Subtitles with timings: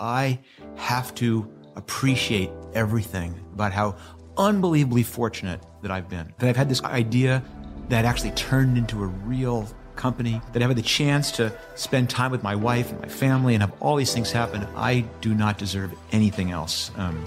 [0.00, 0.40] I
[0.76, 3.96] have to appreciate everything about how
[4.36, 6.32] unbelievably fortunate that I've been.
[6.38, 7.44] That I've had this idea
[7.88, 12.30] that actually turned into a real company, that I've had the chance to spend time
[12.30, 14.66] with my wife and my family and have all these things happen.
[14.74, 17.26] I do not deserve anything else, um,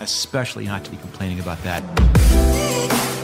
[0.00, 3.17] especially not to be complaining about that.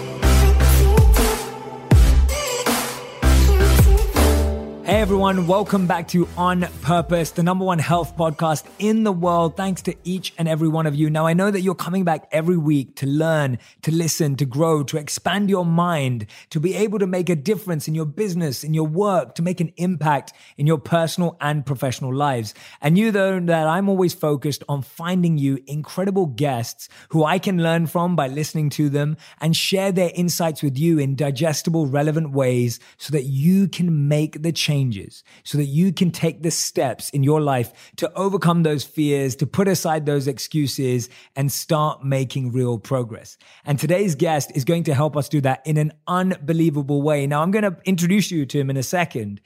[5.04, 9.54] Everyone, welcome back to On Purpose, the number one health podcast in the world.
[9.54, 11.10] Thanks to each and every one of you.
[11.10, 14.82] Now, I know that you're coming back every week to learn, to listen, to grow,
[14.84, 18.72] to expand your mind, to be able to make a difference in your business, in
[18.72, 22.54] your work, to make an impact in your personal and professional lives.
[22.80, 27.62] And you know that I'm always focused on finding you incredible guests who I can
[27.62, 32.30] learn from by listening to them and share their insights with you in digestible, relevant
[32.30, 36.50] ways so that you can make the change changes so that you can take the
[36.50, 42.04] steps in your life to overcome those fears, to put aside those excuses and start
[42.04, 43.36] making real progress.
[43.64, 47.26] And today's guest is going to help us do that in an unbelievable way.
[47.26, 49.40] Now, I'm going to introduce you to him in a second.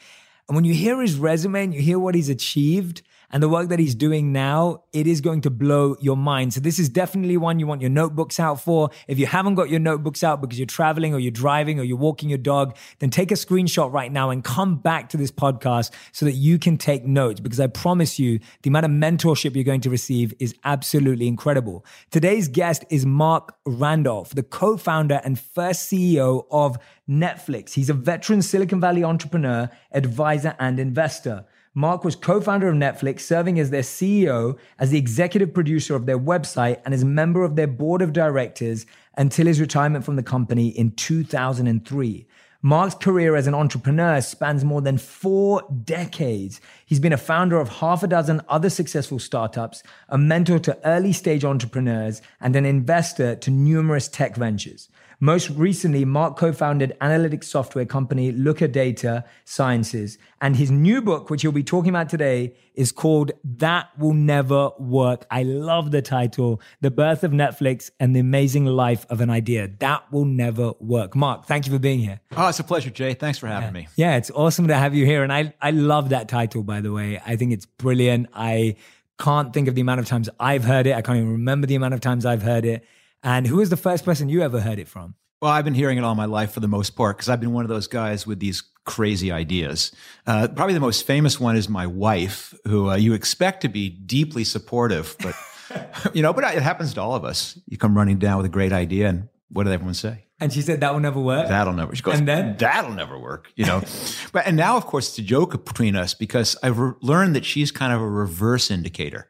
[0.48, 3.68] And when you hear his resume and you hear what he's achieved, and the work
[3.68, 6.54] that he's doing now, it is going to blow your mind.
[6.54, 8.90] So this is definitely one you want your notebooks out for.
[9.06, 11.98] If you haven't got your notebooks out because you're traveling or you're driving or you're
[11.98, 15.90] walking your dog, then take a screenshot right now and come back to this podcast
[16.12, 19.64] so that you can take notes because I promise you the amount of mentorship you're
[19.64, 21.84] going to receive is absolutely incredible.
[22.10, 27.74] Today's guest is Marc Randolph, the co-founder and first CEO of Netflix.
[27.74, 31.44] He's a veteran Silicon Valley entrepreneur, advisor, and investor.
[31.78, 36.06] Marc was co founder of Netflix, serving as their CEO, as the executive producer of
[36.06, 38.84] their website, and as member of their board of directors
[39.16, 42.26] until his retirement from the company in 2003.
[42.62, 46.60] Marc's career as an entrepreneur spans more than four decades.
[46.84, 51.12] He's been a founder of half a dozen other successful startups, a mentor to early
[51.12, 54.88] stage entrepreneurs, and an investor to numerous tech ventures.
[55.20, 60.16] Most recently, Marc co founded analytics software company Looker Data Sciences.
[60.40, 64.70] And his new book, which he'll be talking about today, is called That Will Never
[64.78, 65.26] Work.
[65.28, 69.66] I love the title The Birth of Netflix and the Amazing Life of an Idea.
[69.80, 71.16] That Will Never Work.
[71.16, 72.20] Marc, thank you for being here.
[72.36, 73.14] Oh, it's a pleasure, Jay.
[73.14, 73.82] Thanks for having yeah.
[73.82, 73.88] me.
[73.96, 75.24] Yeah, it's awesome to have you here.
[75.24, 77.20] And I, I love that title, by the way.
[77.26, 78.28] I think it's brilliant.
[78.34, 78.76] I
[79.18, 80.94] can't think of the amount of times I've heard it.
[80.94, 82.84] I can't even remember the amount of times I've heard it.
[83.22, 85.14] And who was the first person you ever heard it from?
[85.40, 87.52] Well, I've been hearing it all my life for the most part because I've been
[87.52, 89.92] one of those guys with these crazy ideas.
[90.26, 93.88] Uh, probably the most famous one is my wife, who uh, you expect to be
[93.88, 95.36] deeply supportive, but
[96.14, 97.58] you know, but it happens to all of us.
[97.68, 100.24] You come running down with a great idea, and what did everyone say?
[100.40, 101.48] And she said that will never work.
[101.48, 101.94] That'll never.
[101.94, 103.52] She goes, and then that'll never work.
[103.56, 103.82] You know,
[104.32, 107.44] but and now, of course, it's a joke between us because I've re- learned that
[107.44, 109.28] she's kind of a reverse indicator.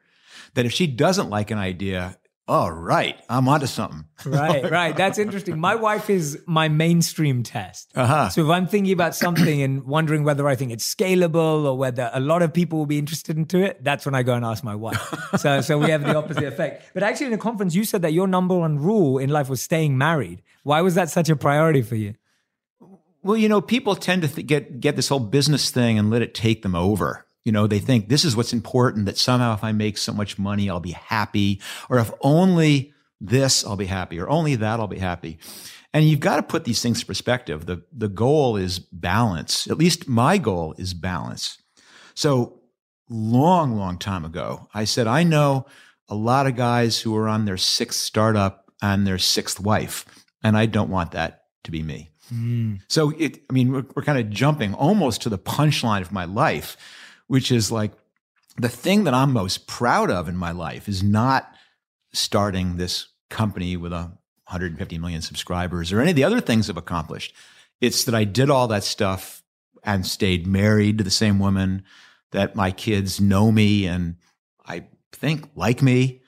[0.55, 4.05] That if she doesn't like an idea, oh, right, I'm onto something.
[4.25, 4.97] right, right.
[4.97, 5.61] That's interesting.
[5.61, 7.93] My wife is my mainstream test.
[7.95, 8.31] Uh-huh.
[8.31, 12.11] So if I'm thinking about something and wondering whether I think it's scalable or whether
[12.13, 14.65] a lot of people will be interested into it, that's when I go and ask
[14.65, 15.15] my wife.
[15.39, 16.91] so, so we have the opposite effect.
[16.95, 19.63] But actually, in a conference, you said that your number one rule in life was
[19.63, 20.43] staying married.
[20.63, 22.15] Why was that such a priority for you?
[23.23, 26.23] Well, you know, people tend to th- get get this whole business thing and let
[26.23, 27.27] it take them over.
[27.45, 30.39] You know, they think this is what's important that somehow if I make so much
[30.39, 31.61] money, I'll be happy.
[31.89, 34.21] Or if only this, I'll be happy.
[34.21, 35.39] Or only that, I'll be happy.
[35.95, 37.67] And you've got to put these things in perspective.
[37.67, 39.67] The, the goal is balance.
[39.69, 41.59] At least my goal is balance.
[42.15, 42.61] So
[43.09, 45.67] long, long time ago, I said, I know
[46.09, 50.05] a lot of guys who are on their sixth startup and their sixth wife,
[50.43, 52.11] and I don't want that to be me.
[52.33, 52.81] Mm.
[52.89, 56.25] So it, I mean, we're, we're kind of jumping almost to the punchline of my
[56.25, 56.77] life
[57.29, 57.93] which is like
[58.57, 61.51] the thing that I'm most proud of in my life is not
[62.13, 64.11] starting this company with a
[64.49, 67.35] 150 million subscribers or any of the other things I've accomplished.
[67.81, 69.43] It's that I did all that stuff
[69.85, 71.85] and stayed married to the same woman,
[72.33, 74.17] that my kids know me and
[74.67, 76.21] I think like me,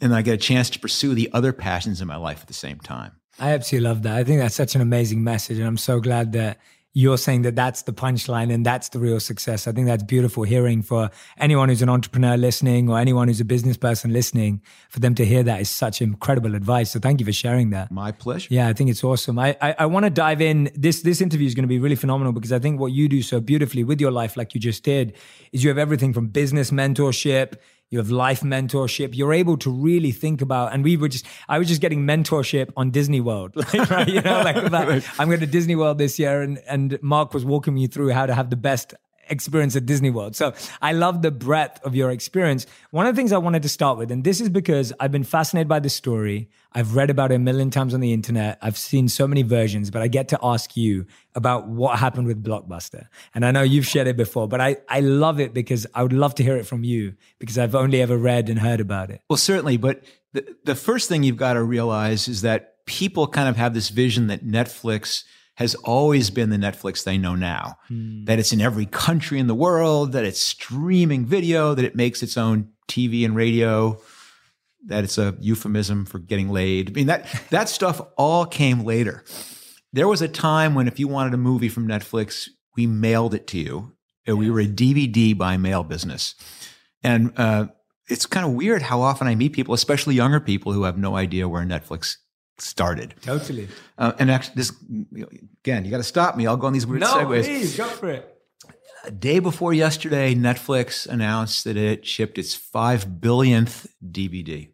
[0.00, 2.54] and I get a chance to pursue the other passions in my life at the
[2.54, 3.12] same time.
[3.38, 4.16] I absolutely love that.
[4.16, 5.58] I think that's such an amazing message.
[5.58, 6.58] And I'm so glad that
[6.96, 9.68] you're saying that that's the punchline and that's the real success.
[9.68, 13.44] I think that's beautiful hearing for anyone who's an entrepreneur listening or anyone who's a
[13.44, 14.62] business person listening.
[14.88, 16.92] For them to hear that is such incredible advice.
[16.92, 17.92] So thank you for sharing that.
[17.92, 18.48] My pleasure.
[18.50, 19.38] Yeah, I think it's awesome.
[19.38, 20.70] I I, I want to dive in.
[20.74, 23.20] This this interview is going to be really phenomenal because I think what you do
[23.20, 25.12] so beautifully with your life, like you just did,
[25.52, 27.56] is you have everything from business mentorship
[27.90, 29.10] you have life mentorship.
[29.16, 32.70] You're able to really think about, and we were just, I was just getting mentorship
[32.76, 34.08] on Disney World, like, right?
[34.08, 34.86] You know, like about.
[35.18, 38.26] I'm going to Disney World this year, and and Marc was walking me through how
[38.26, 38.94] to have the best
[39.28, 40.36] experience at Disney World.
[40.36, 42.66] So I love the breadth of your experience.
[42.90, 45.24] One of the things I wanted to start with, and this is because I've been
[45.24, 46.48] fascinated by this story.
[46.72, 48.58] I've read about it a million times on the internet.
[48.62, 52.42] I've seen so many versions, but I get to ask you about what happened with
[52.42, 53.08] Blockbuster.
[53.34, 56.12] And I know you've shared it before, but I, I love it because I would
[56.12, 59.22] love to hear it from you because I've only ever read and heard about it.
[59.30, 59.76] Well, certainly.
[59.76, 63.74] But the, the first thing you've got to realize is that people kind of have
[63.74, 65.24] this vision that Netflix–
[65.56, 67.76] has always been the Netflix they know now.
[67.90, 68.26] Mm.
[68.26, 72.22] That it's in every country in the world, that it's streaming video, that it makes
[72.22, 73.98] its own TV and radio,
[74.86, 76.90] that it's a euphemism for getting laid.
[76.90, 79.24] I mean, that, that stuff all came later.
[79.92, 83.46] There was a time when if you wanted a movie from Netflix, we mailed it
[83.48, 83.92] to you.
[84.26, 86.34] We were a DVD by mail business.
[87.02, 87.68] And uh,
[88.10, 91.16] it's kind of weird how often I meet people, especially younger people, who have no
[91.16, 92.16] idea where Netflix
[92.58, 93.14] started.
[93.22, 93.68] Totally.
[93.98, 94.72] Uh, and actually, this
[95.62, 96.46] again, you got to stop me.
[96.46, 97.44] I'll go on these weird no, segues.
[97.44, 98.32] please go for it.
[99.04, 104.70] A day before yesterday, Netflix announced that it shipped its five billionth DVD,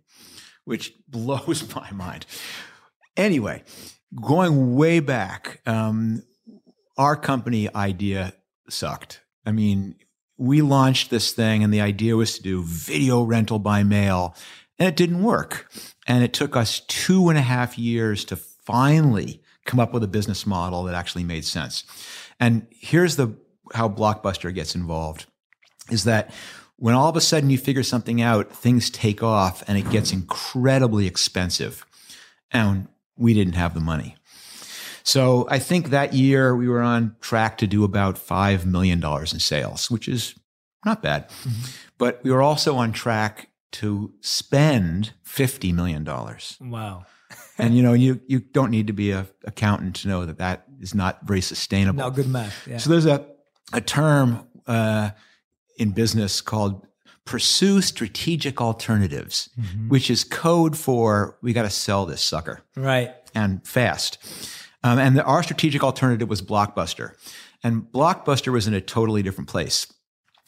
[0.65, 2.27] which blows my mind.
[3.17, 3.63] Anyway,
[4.15, 6.23] going way back, um,
[6.97, 8.33] our company idea
[8.69, 9.21] sucked.
[9.45, 9.97] I mean,
[10.39, 14.35] we launched this thing, and the idea was to do video rental by mail
[14.79, 15.71] and it didn't work.
[16.07, 20.09] And it took us two and a half years to finally come up with a
[20.09, 21.85] business model that actually made sense.
[22.41, 23.37] And here's the
[23.75, 25.27] how Blockbuster gets involved
[25.91, 26.33] is that
[26.77, 30.13] when all of a sudden you figure something out, things take off and it gets
[30.13, 31.87] incredibly expensive.
[32.51, 34.17] And we didn't have the money.
[35.05, 39.27] So I think that year we were on track to do about $5 million in
[39.27, 40.35] sales, which is
[40.85, 41.29] not bad.
[41.29, 41.71] Mm-hmm.
[41.99, 46.05] But we were also on track to spend $50 million.
[46.05, 47.07] Wow.
[47.59, 50.65] and you know, you, you don't need to be a accountant to know that that
[50.81, 51.99] is not very sustainable.
[51.99, 52.67] No, good math.
[52.67, 52.79] Yeah.
[52.79, 53.27] So there's a,
[53.73, 55.11] a term uh,
[55.79, 56.87] in business called
[57.25, 59.89] pursue strategic alternatives, mm-hmm.
[59.89, 62.63] which is code for we got to sell this sucker.
[62.77, 63.15] Right.
[63.35, 64.19] And fast.
[64.85, 67.15] Um, and the, our strategic alternative was Blockbuster.
[67.63, 69.87] And Blockbuster was in a totally different place.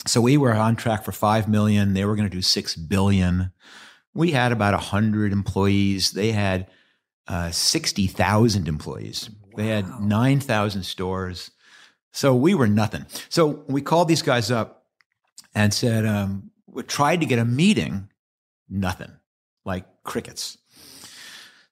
[0.06, 1.94] So we were on track for 5 million.
[1.94, 3.52] They were going to do 6 billion.
[4.12, 6.12] We had about 100 employees.
[6.12, 6.68] They had
[7.26, 9.30] uh, 60,000 employees.
[9.30, 9.50] Wow.
[9.56, 11.50] They had 9,000 stores.
[12.12, 13.06] So we were nothing.
[13.28, 14.84] So we called these guys up
[15.54, 18.08] and said, um, we tried to get a meeting,
[18.68, 19.10] nothing,
[19.64, 20.58] like crickets.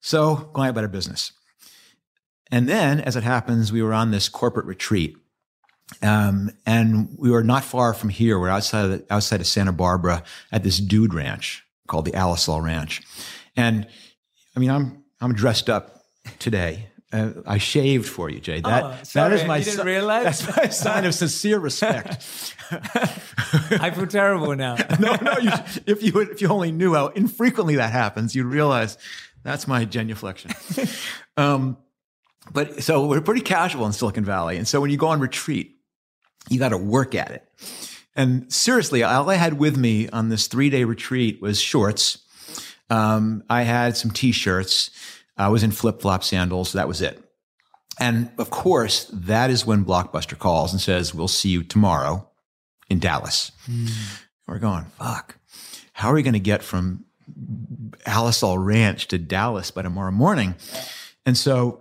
[0.00, 1.32] So going about our business.
[2.50, 5.16] And then, as it happens, we were on this corporate retreat
[6.00, 8.38] um, and we were not far from here.
[8.38, 12.62] We're outside of the, outside of Santa Barbara at this dude ranch called the Alisal
[12.62, 13.02] Ranch.
[13.56, 13.86] And
[14.56, 16.04] I mean, I'm I'm dressed up
[16.38, 16.88] today.
[17.12, 18.60] Uh, I shaved for you, Jay.
[18.60, 20.24] That oh, that is my you didn't realize?
[20.40, 22.54] that's my sign of sincere respect.
[22.70, 24.76] I feel terrible now.
[25.00, 25.36] no, no.
[25.38, 25.50] You,
[25.86, 28.96] if you if you only knew how infrequently that happens, you'd realize
[29.42, 30.52] that's my genuflection.
[31.38, 31.78] Um,
[32.52, 35.78] but so we're pretty casual in Silicon Valley, and so when you go on retreat,
[36.48, 37.44] you got to work at it.
[38.14, 42.18] And seriously, all I had with me on this three day retreat was shorts.
[42.90, 44.90] Um, I had some t shirts.
[45.36, 46.72] I was in flip flop sandals.
[46.74, 47.22] That was it.
[47.98, 52.28] And of course, that is when Blockbuster calls and says, We'll see you tomorrow
[52.90, 53.52] in Dallas.
[53.70, 53.90] Mm.
[54.46, 55.38] We're going, fuck.
[55.94, 57.04] How are we going to get from
[58.06, 60.54] Alisal Ranch to Dallas by tomorrow morning?
[61.24, 61.80] And so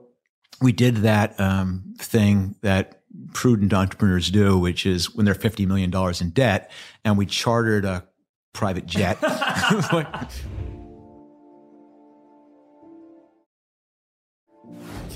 [0.61, 3.00] we did that um, thing that
[3.33, 5.91] prudent entrepreneurs do, which is when they're $50 million
[6.21, 6.71] in debt
[7.03, 8.05] and we chartered a
[8.53, 9.17] private jet.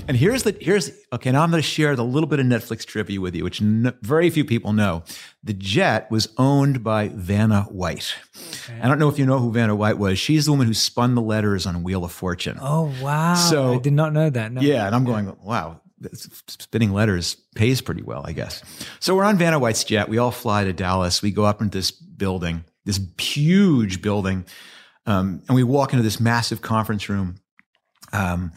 [0.08, 1.32] and here's the here's okay.
[1.32, 3.94] Now I'm going to share the little bit of Netflix trivia with you, which n-
[4.02, 5.02] very few people know.
[5.42, 8.14] The jet was owned by Vanna White.
[8.64, 8.80] Okay.
[8.80, 10.18] I don't know if you know who Vanna White was.
[10.18, 12.58] She's the woman who spun the letters on Wheel of Fortune.
[12.60, 13.34] Oh wow!
[13.34, 14.52] So I did not know that.
[14.52, 14.60] No.
[14.60, 15.80] Yeah, and I'm going wow
[16.12, 18.62] spinning letters pays pretty well, I guess.
[19.00, 20.08] So we're on Vanna White's jet.
[20.08, 21.22] We all fly to Dallas.
[21.22, 24.44] We go up into this building, this huge building,
[25.06, 27.36] um, and we walk into this massive conference room.
[28.12, 28.52] Um,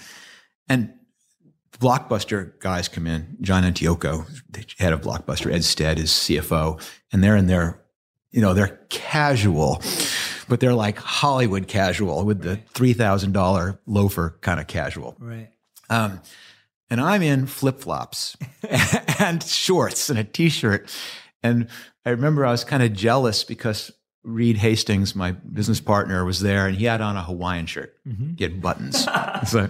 [0.67, 0.93] and
[1.79, 3.37] Blockbuster guys come in.
[3.41, 6.81] John Antioco, the head of Blockbuster, Ed Stead is CFO,
[7.11, 7.81] and they're in their,
[8.31, 9.81] You know, they're casual,
[10.49, 15.15] but they're like Hollywood casual with the three thousand dollar loafer kind of casual.
[15.19, 15.49] Right.
[15.89, 16.19] Um,
[16.89, 18.37] and I'm in flip flops
[19.19, 20.89] and shorts and a t shirt.
[21.43, 21.67] And
[22.05, 23.91] I remember I was kind of jealous because
[24.23, 27.95] Reed Hastings, my business partner, was there and he had on a Hawaiian shirt.
[28.07, 28.33] Mm-hmm.
[28.37, 29.05] He had buttons.
[29.47, 29.69] so,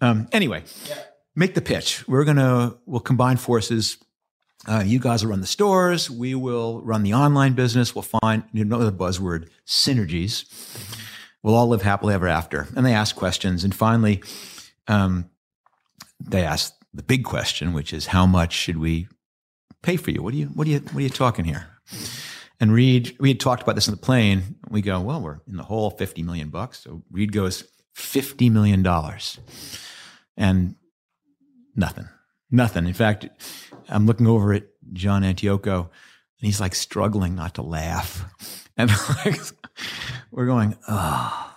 [0.00, 0.98] um, anyway, yeah.
[1.34, 2.06] make the pitch.
[2.06, 3.98] We're going to, we'll combine forces.
[4.68, 6.10] Uh, you guys will run the stores.
[6.10, 7.94] We will run the online business.
[7.94, 10.44] We'll find, you know, the buzzword synergies.
[11.42, 12.66] We'll all live happily ever after.
[12.76, 13.62] And they ask questions.
[13.62, 14.22] And finally,
[14.88, 15.30] um,
[16.20, 19.08] they ask the big question, which is how much should we
[19.82, 20.22] pay for you?
[20.22, 21.66] What are you, what are you, what are you talking here?
[22.58, 24.56] And Reed, we had talked about this in the plane.
[24.70, 26.80] We go, well, we're in the hole, 50 million bucks.
[26.80, 27.64] So Reed goes,
[27.96, 28.86] $50 million.
[30.36, 30.76] And
[31.74, 32.08] nothing,
[32.50, 32.86] nothing.
[32.86, 33.28] In fact,
[33.88, 38.24] I'm looking over at John Antioco and he's like struggling not to laugh.
[38.78, 38.90] And
[39.24, 39.40] like,
[40.30, 41.54] we're going, oh.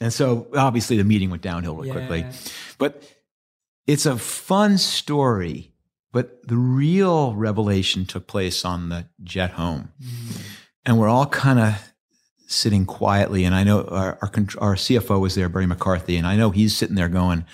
[0.00, 1.92] And so obviously the meeting went downhill real yeah.
[1.92, 2.24] quickly.
[2.78, 3.02] But
[3.86, 5.70] it's a fun story.
[6.12, 9.92] But the real revelation took place on the jet home.
[10.00, 10.40] Mm.
[10.86, 11.92] And we're all kind of
[12.46, 13.44] sitting quietly.
[13.44, 16.76] And I know our, our, our CFO was there, Barry McCarthy, and I know he's
[16.76, 17.44] sitting there going,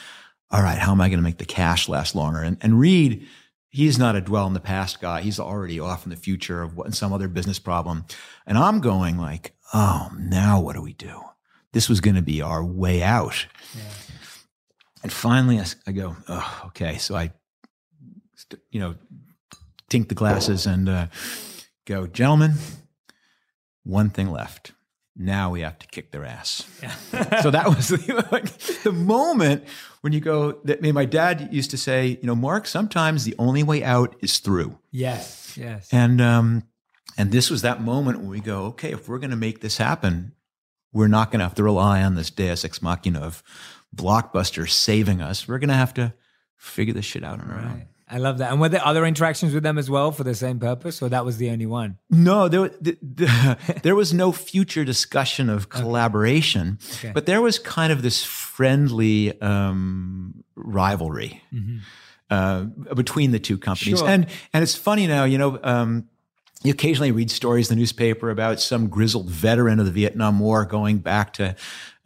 [0.50, 2.40] all right, how am I going to make the cash last longer?
[2.40, 3.26] And, and Reed,
[3.68, 5.22] he's not a dwell in the past guy.
[5.22, 8.04] He's already off in the future of what, some other business problem.
[8.46, 11.22] And I'm going like, oh, now what do we do?
[11.72, 13.46] This was going to be our way out.
[13.76, 13.82] Yeah.
[15.02, 16.98] And finally I, I go, oh, okay.
[16.98, 17.32] So I,
[18.70, 18.94] you know,
[19.90, 21.06] tink the glasses and uh,
[21.86, 22.54] go, gentlemen,
[23.84, 24.72] one thing left
[25.20, 26.66] now we have to kick their ass.
[26.82, 27.40] Yeah.
[27.42, 29.64] so that was the, like, the moment
[30.00, 33.24] when you go that I mean, my dad used to say, you know, Marc, sometimes
[33.24, 34.78] the only way out is through.
[34.90, 35.56] Yes.
[35.56, 35.88] Yes.
[35.92, 36.64] And um
[37.18, 39.76] and this was that moment when we go, okay, if we're going to make this
[39.76, 40.32] happen,
[40.92, 43.42] we're not going to have to rely on this deus ex machina of
[43.94, 45.48] blockbuster saving us.
[45.48, 46.14] We're to have to
[46.56, 47.66] figure this shit out on our right.
[47.66, 47.86] own.
[48.12, 48.50] I love that.
[48.50, 51.24] And were there other interactions with them as well for the same purpose, or that
[51.24, 51.98] was the only one?
[52.10, 56.78] No, there, the, the, there was no future discussion of collaboration.
[56.96, 57.12] Okay.
[57.12, 61.78] but there was kind of this friendly um, rivalry mm-hmm.
[62.30, 64.00] uh, between the two companies.
[64.00, 64.08] Sure.
[64.08, 65.60] And and it's funny now, you know.
[65.62, 66.08] Um,
[66.62, 70.66] you occasionally read stories in the newspaper about some grizzled veteran of the Vietnam War
[70.66, 71.56] going back to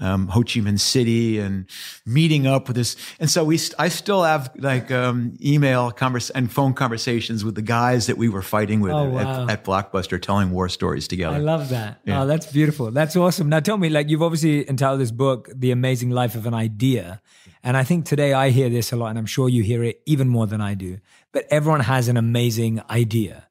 [0.00, 1.66] um, Ho Chi Minh City and
[2.04, 2.96] meeting up with this.
[3.18, 7.54] And so we, st- I still have like um, email convers- and phone conversations with
[7.54, 9.44] the guys that we were fighting with oh, wow.
[9.44, 11.36] at, at, Blockbuster, telling war stories together.
[11.36, 12.00] I love that.
[12.04, 12.22] Yeah.
[12.22, 12.90] Oh, that's beautiful.
[12.90, 13.48] That's awesome.
[13.48, 17.22] Now tell me, like you've obviously entitled this book, "The Amazing Life of an Idea,"
[17.62, 20.00] and I think today I hear this a lot, and I'm sure you hear it
[20.06, 20.98] even more than I do.
[21.32, 23.48] But everyone has an amazing idea,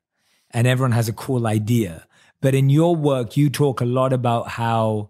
[0.54, 2.08] and everyone has a cool idea.
[2.42, 5.10] But in your work, you talk a lot about how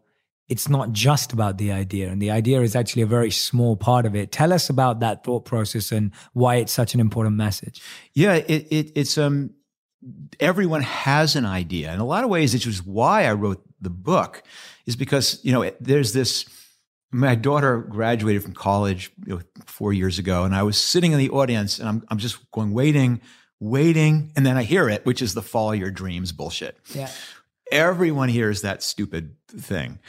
[0.49, 4.05] it's not just about the idea and the idea is actually a very small part
[4.05, 4.31] of it.
[4.31, 7.81] Tell us about that thought process and why it's such an important message.
[8.13, 9.51] Yeah it, it, it's um
[10.39, 11.93] everyone has an idea.
[11.93, 14.43] In a lot of ways which is why i wrote the book
[14.85, 16.45] is because you know there's this
[17.11, 21.19] my daughter graduated from college you know, four years ago and i was sitting in
[21.19, 23.21] the audience and i'm, I'm just going waiting
[23.63, 27.09] waiting and then i hear it which is the follow your dreams bullshit yeah
[27.71, 29.99] everyone hears that stupid thing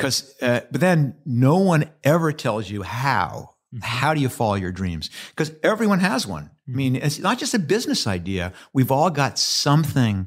[0.00, 3.50] because, uh, but then no one ever tells you how.
[3.74, 3.82] Mm-hmm.
[3.82, 5.10] How do you follow your dreams?
[5.28, 6.44] Because everyone has one.
[6.44, 6.72] Mm-hmm.
[6.72, 8.54] I mean, it's not just a business idea.
[8.72, 10.26] We've all got something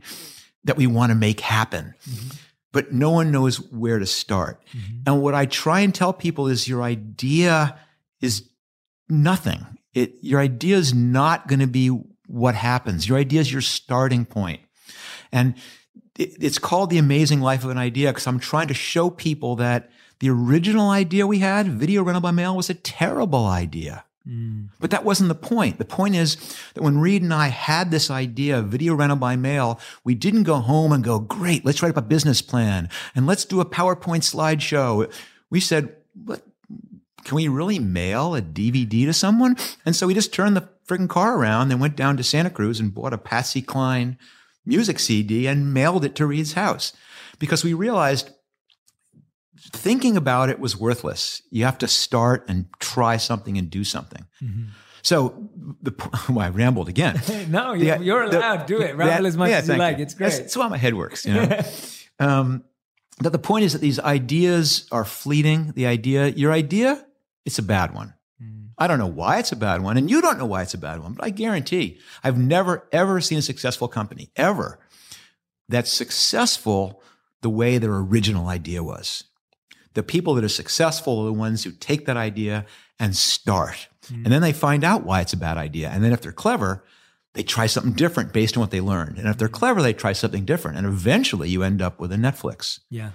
[0.64, 2.38] that we want to make happen, mm-hmm.
[2.72, 4.64] but no one knows where to start.
[4.78, 5.02] Mm-hmm.
[5.08, 7.80] And what I try and tell people is your idea
[8.22, 8.48] is
[9.10, 9.66] nothing.
[9.96, 11.90] It, your idea is not going to be
[12.34, 13.08] what happens.
[13.08, 14.60] Your idea is your starting point.
[15.32, 15.54] And
[16.18, 19.92] it's called the amazing life of an idea because I'm trying to show people that
[20.20, 24.06] the original idea we had, video rental by mail, was a terrible idea.
[24.28, 24.70] Mm.
[24.80, 25.78] But that wasn't the point.
[25.78, 26.38] The point is
[26.74, 30.44] that when Reed and I had this idea of video rental by mail, we didn't
[30.44, 33.66] go home and go, great, let's write up a business plan and let's do a
[33.66, 35.12] PowerPoint slideshow.
[35.52, 36.42] We said, what?
[37.24, 39.56] Can we really mail a DVD to someone?
[39.86, 42.80] And so we just turned the freaking car around and went down to Santa Cruz
[42.80, 44.18] and bought a Patsy Cline
[44.66, 46.94] music CD and mailed it to Reed's house
[47.40, 48.30] because we realized
[49.72, 51.42] thinking about it was worthless.
[51.50, 54.26] You have to start and try something and do something.
[54.42, 54.70] Mm-hmm.
[55.02, 55.50] So
[55.82, 55.94] the
[56.30, 57.22] well, I rambled again.
[57.50, 58.68] no, you're, the, you're allowed.
[58.68, 58.96] to do it.
[58.96, 59.98] Ramble as much yeah, as you like.
[59.98, 60.04] You.
[60.04, 60.28] It's great.
[60.28, 61.26] That's, that's how my head works.
[61.26, 61.62] You know.
[62.20, 62.64] um,
[63.20, 65.74] that the point is that these ideas are fleeting.
[65.76, 67.06] The idea, your idea,
[67.46, 68.14] it's a bad one.
[68.78, 70.80] I don't know why it's a bad one, and you don't know why it's a
[70.80, 74.80] bad one, but I guarantee I've never, ever seen a successful company, ever,
[75.70, 77.02] that's successful
[77.42, 79.26] the way their original idea was.
[79.94, 82.66] The people that are successful are the ones who take that idea
[83.00, 83.88] and start.
[84.08, 84.24] Mm.
[84.24, 85.90] And then they find out why it's a bad idea.
[85.90, 86.84] And then if they're clever,
[87.34, 89.20] they try something different based on what they learned.
[89.20, 90.78] And if they're clever, they try something different.
[90.78, 92.80] And eventually you end up with a Netflix.
[92.90, 93.12] Yeah.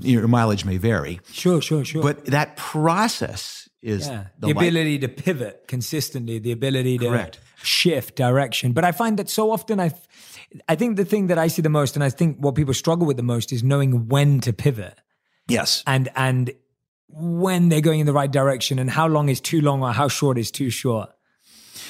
[0.00, 1.20] your mileage may vary.
[1.30, 2.02] Sure, sure, sure.
[2.02, 4.26] But that process is yeah.
[4.38, 7.40] the, the ability to pivot consistently, the ability to Correct.
[7.62, 8.72] shift direction.
[8.72, 9.92] But I find that so often I,
[10.68, 13.06] I think the thing that I see the most, and I think what people struggle
[13.06, 15.00] with the most, is knowing when to pivot
[15.48, 15.82] Yes.
[15.86, 16.50] and and
[17.08, 20.08] when they're going in the right direction, and how long is too long or how
[20.08, 21.10] short is too short.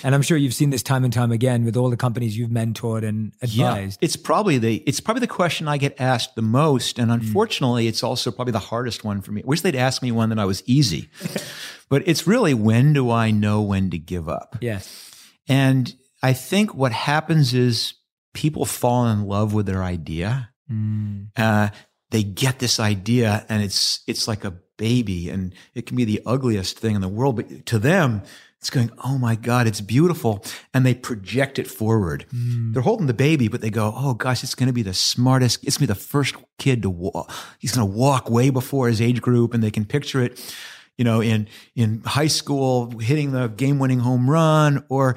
[0.07, 2.49] And I'm sure you've seen this time and time again with all the companies you've
[2.49, 3.99] mentored and advised.
[4.01, 7.89] Yeah, It's probably the it's probably the question I get asked the most, and unfortunately,
[7.89, 9.43] it's also probably the hardest one for me.
[9.43, 11.11] I wish they'd ask me one that I was easy,
[11.89, 14.57] but it's really when do I know when to give up?
[14.61, 15.13] Yes.
[15.49, 17.95] And I think what happens is
[18.33, 20.51] people fall in love with their idea.
[20.71, 21.31] Mm.
[21.37, 21.71] Uh,
[22.11, 26.23] they get this idea, and it's it's like a baby, and it can be the
[26.27, 28.23] ugliest thing in the world, but to them.
[28.67, 30.45] It's going, oh my God, it's beautiful.
[30.75, 32.27] And they project it forward.
[32.33, 32.73] Hmm.
[32.73, 35.63] They're holding the baby, but they go, oh gosh, it's going to be the smartest.
[35.63, 37.33] It's going to be the first kid to walk.
[37.61, 39.55] He's going to walk way before his age group.
[39.55, 40.53] And they can picture it,
[40.99, 41.47] you know, in,
[41.77, 45.17] in high school, hitting the game winning home run or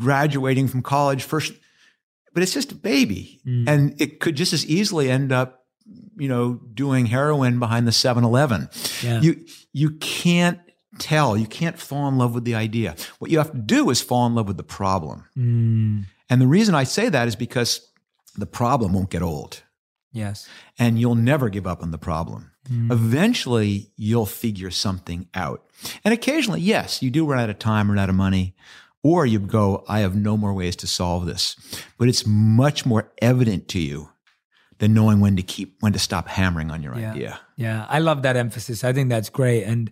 [0.00, 1.54] graduating from college first.
[2.34, 3.40] But it's just a baby.
[3.44, 3.66] Hmm.
[3.66, 5.64] And it could just as easily end up,
[6.18, 8.68] you know, doing heroin behind the 7 Eleven.
[9.02, 9.22] Yeah.
[9.22, 10.60] You, you can't
[10.98, 11.36] tell.
[11.36, 12.94] You can't fall in love with the idea.
[13.18, 15.24] What you have to do is fall in love with the problem.
[15.36, 16.04] Mm.
[16.30, 17.88] And the reason I say that is because
[18.36, 19.62] the problem won't get old
[20.12, 20.48] Yes.
[20.78, 22.50] and you'll never give up on the problem.
[22.90, 25.62] Eventually, you'll figure something out.
[26.04, 28.54] And occasionally, yes, you do run out of time, run out of money,
[29.02, 31.56] or you go, I have no more ways to solve this.
[31.98, 34.08] But it's much more evident to you
[34.78, 37.12] than knowing when to keep, when to stop hammering on your Yeah.
[37.12, 37.40] idea.
[37.56, 38.82] Yeah, I love that emphasis.
[38.82, 39.90] I think that's great, and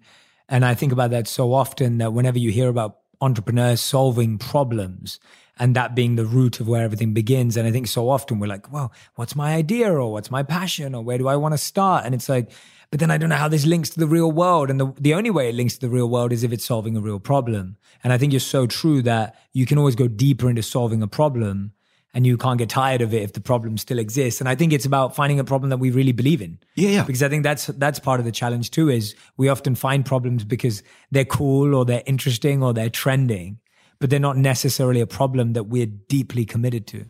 [0.52, 5.18] and I think about that so often that whenever you hear about entrepreneurs solving problems
[5.58, 8.48] and that being the root of where everything begins, and I think so often we're
[8.48, 11.58] like, well, what's my idea or what's my passion or where do I want to
[11.58, 12.04] start?
[12.04, 12.50] And it's like,
[12.90, 15.14] but then I don't know how this links to the real world, and the the
[15.14, 17.78] only way it links to the real world is if it's solving a real problem.
[18.04, 21.08] And I think you're so true that you can always go deeper into solving a
[21.08, 21.72] problem
[22.14, 24.40] and you can't get tired of it if the problem still exists.
[24.40, 26.58] And I think it's about finding a problem that we really believe in.
[26.74, 27.04] Yeah, yeah.
[27.04, 28.88] Because I think that's that's part of the challenge too.
[28.90, 33.60] Is we often find problems because they're cool or they're interesting or they're trending,
[33.98, 37.04] but they're not necessarily a problem that we're deeply committed to.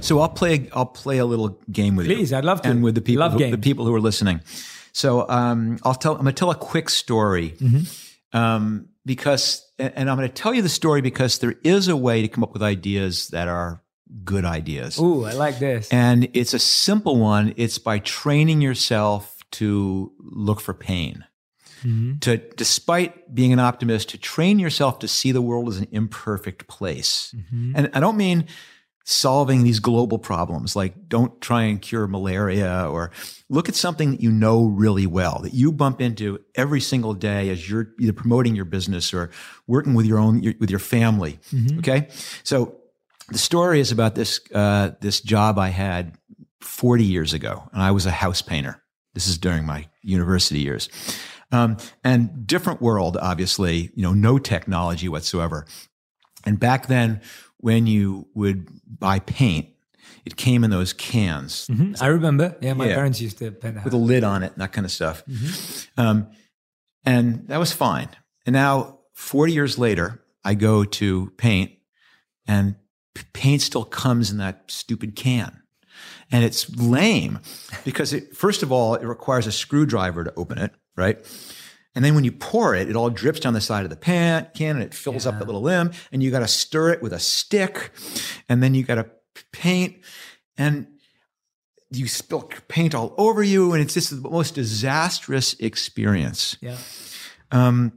[0.00, 0.68] So I'll play.
[0.72, 2.16] I'll play a little game with you.
[2.16, 2.70] Please, I'd love to.
[2.70, 4.40] And with the people, who, the people who are listening.
[4.92, 6.16] So um, I'll tell.
[6.16, 8.36] I'm to tell a quick story Mm-hmm.
[8.36, 12.22] um, because, and I'm going to tell you the story because there is a way
[12.22, 13.82] to come up with ideas that are
[14.24, 15.90] good ideas, Ooh, I like this.
[15.90, 17.54] and it's a simple one.
[17.56, 21.24] It's by training yourself to look for pain.
[21.82, 22.20] Mhm.
[22.20, 26.68] To, despite being an optimist, to train yourself to see the world as an imperfect
[26.68, 27.34] place.
[27.34, 27.72] Mhm.
[27.74, 28.46] And I don't mean
[29.04, 33.10] solving these global problems, like don't try and cure malaria or
[33.48, 37.50] look at something that you know really well, that you bump into every single day
[37.50, 39.30] as you're either promoting your business or
[39.66, 41.38] working with your own, your, with your family.
[41.78, 42.08] Okay.
[42.44, 42.76] So
[43.28, 46.16] the story is about this, uh, this job I had
[46.60, 48.82] 40 years ago, and I was a house painter.
[49.14, 50.88] This is during my university years.
[51.50, 55.66] Um, and different world, obviously, you know, no technology whatsoever.
[56.44, 57.20] And back then,
[57.62, 58.68] when you would
[59.00, 59.68] buy paint,
[60.26, 61.96] it came in those cans Mhm.
[62.02, 62.56] I remember.
[62.60, 62.94] Yeah, my Yeah.
[62.96, 65.24] parents used to paint with a lid on it and that kind of stuff.
[65.26, 66.00] Mm-hmm.
[66.00, 66.26] Um,
[67.04, 68.08] and that was fine.
[68.46, 71.72] And now, 40 years later, I go to paint
[72.46, 72.74] and
[73.32, 75.62] paint still comes in that stupid can.
[76.32, 77.38] And it's lame
[77.84, 81.18] because it, first of all, it requires a screwdriver to open it, right?
[81.94, 84.48] And then when you pour it, it all drips down the side of the pan
[84.54, 85.38] can and it fills up Yeah.
[85.40, 87.90] the little limb and you got to stir it with a stick
[88.48, 89.06] and then you got to
[89.52, 89.96] paint
[90.56, 90.86] and
[91.90, 96.56] you spill paint all over you and it's just the most disastrous experience.
[96.62, 96.78] Yeah.
[97.50, 97.92] Um,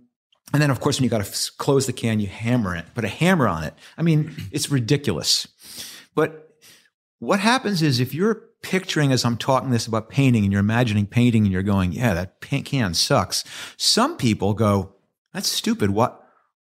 [0.54, 2.86] and then, of course, when you got to f- close the can, you hammer it,
[2.94, 3.74] put a hammer on it.
[3.98, 5.48] I mean, it's ridiculous.
[6.14, 6.45] But
[7.20, 11.06] what happens is if you're picturing as I'm talking this about painting and you're imagining
[11.06, 13.44] painting and you're going, yeah, that paint can sucks.
[13.78, 14.96] Some people go,
[15.34, 15.92] that's stupid.
[15.92, 16.22] What?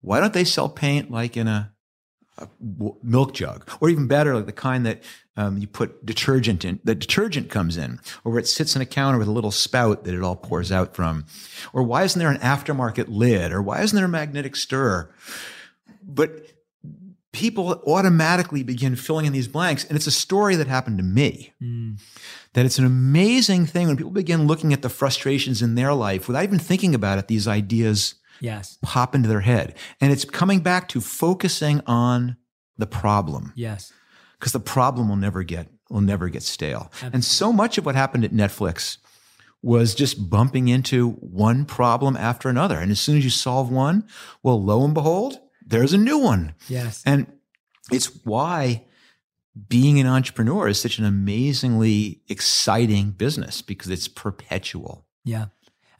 [0.00, 1.72] Why don't they sell paint like in a,
[3.02, 5.02] milk jug, or even better, like the kind that
[5.36, 6.80] um, you put detergent in?
[6.82, 10.04] The detergent comes in, or where it sits in a counter with a little spout
[10.04, 11.26] that it all pours out from.
[11.72, 13.52] Or why isn't there an aftermarket lid?
[13.52, 15.10] Or why isn't there a magnetic stir?
[16.02, 16.53] But
[17.34, 19.84] people automatically begin filling in these blanks.
[19.84, 21.52] And it's a story that happened to me.
[21.60, 22.00] Mm.
[22.54, 26.28] That it's an amazing thing when people begin looking at the frustrations in their life
[26.28, 28.78] without even thinking about it, these ideas Yes.
[28.82, 29.74] pop into their head.
[30.00, 32.36] And it's coming back to focusing on
[32.78, 33.92] the problem Yes.
[34.38, 36.90] because the problem will never get will never get stale.
[37.12, 38.96] And so much of what happened at Netflix
[39.62, 42.78] was just bumping into one problem after another.
[42.78, 44.04] And as soon as you solve one,
[44.42, 46.54] well, lo and behold, there's a new one.
[46.68, 47.02] Yes.
[47.04, 47.26] And
[47.90, 48.84] it's why
[49.68, 55.06] being an entrepreneur is such an amazingly exciting business because it's perpetual.
[55.24, 55.46] Yeah.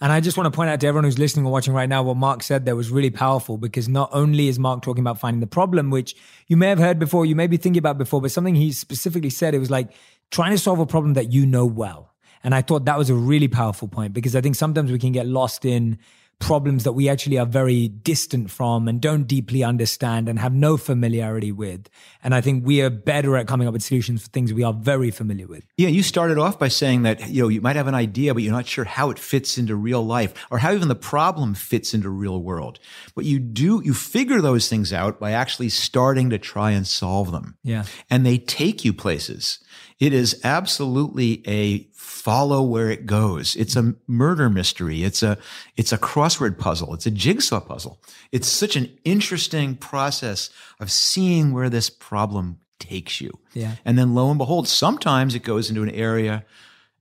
[0.00, 2.02] And I just want to point out to everyone who's listening or watching right now
[2.02, 5.40] what Marc said there was really powerful because not only is Marc talking about finding
[5.40, 6.16] the problem, which
[6.48, 9.30] you may have heard before, you may be thinking about before, but something he specifically
[9.30, 9.92] said, it was like
[10.30, 12.12] trying to solve a problem that you know well.
[12.42, 15.12] And I thought that was a really powerful point because I think sometimes we can
[15.12, 15.98] get lost in
[16.44, 20.76] problems that we actually are very distant from and don't deeply understand and have no
[20.76, 21.88] familiarity with.
[22.22, 24.74] And I think we are better at coming up with solutions for things we are
[24.74, 25.64] very familiar with.
[25.78, 28.42] Yeah, you started off by saying that you know you might have an idea, but
[28.42, 31.94] you're not sure how it fits into real life or how even the problem fits
[31.94, 32.78] into real world.
[33.14, 37.32] But you do you figure those things out by actually starting to try and solve
[37.32, 37.56] them.
[37.62, 37.84] Yeah.
[38.10, 39.60] And they take you places.
[40.00, 43.54] It is absolutely a follow where it goes.
[43.54, 45.04] It's a murder mystery.
[45.04, 45.38] It's a,
[45.76, 46.94] it's a crossword puzzle.
[46.94, 48.00] It's a jigsaw puzzle.
[48.32, 53.38] It's such an interesting process of seeing where this problem takes you.
[53.52, 53.76] Yeah.
[53.84, 56.44] And then lo and behold, sometimes it goes into an area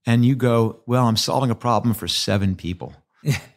[0.06, 2.93] and you go, well, I'm solving a problem for seven people.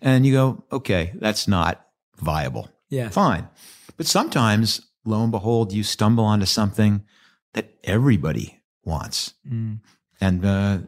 [0.00, 2.70] and you go, okay, that's not viable.
[2.88, 3.08] Yeah.
[3.08, 3.48] Fine.
[3.96, 7.02] But sometimes, lo and behold, you stumble onto something
[7.54, 9.34] that everybody wants.
[9.46, 9.80] Mm.
[10.20, 10.78] And uh,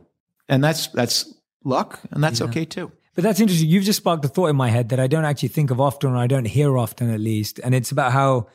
[0.49, 1.35] and that's that's
[1.65, 2.47] luck, and that's Yeah.
[2.47, 2.91] okay too.
[3.15, 3.69] But that's interesting.
[3.69, 6.13] You've just sparked a thought in my head that I don't actually think of often,
[6.13, 7.59] or I don't hear often at least.
[7.65, 8.47] And it's about how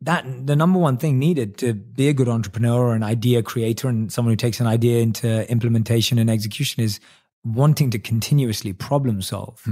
[0.00, 3.88] that the number one thing needed to be a good entrepreneur or an idea creator
[3.88, 7.00] and someone who takes an idea into implementation and execution is
[7.44, 9.62] wanting to continuously problem solve.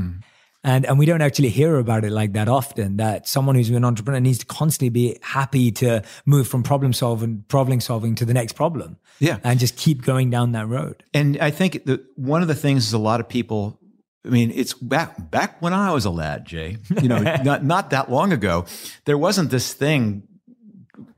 [0.64, 2.96] And and we don't actually hear about it like that often.
[2.98, 7.44] That someone who's an entrepreneur needs to constantly be happy to move from problem solving,
[7.48, 8.96] problem solving to the next problem.
[9.18, 9.38] Yeah.
[9.42, 11.02] And just keep going down that road.
[11.12, 13.80] And I think that one of the things is a lot of people.
[14.24, 16.76] I mean, it's back back when I was a lad, Jay.
[17.00, 18.66] You know, not not that long ago,
[19.04, 20.28] there wasn't this thing.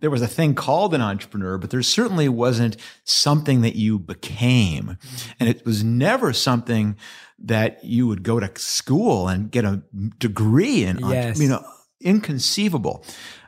[0.00, 4.96] There was a thing called an entrepreneur, but there certainly wasn't something that you became,
[5.38, 6.96] and it was never something
[7.38, 9.82] that you would go to school and get a
[10.18, 10.98] degree in.
[10.98, 11.38] Yes.
[11.40, 11.64] You know,
[12.00, 13.04] inconceivable.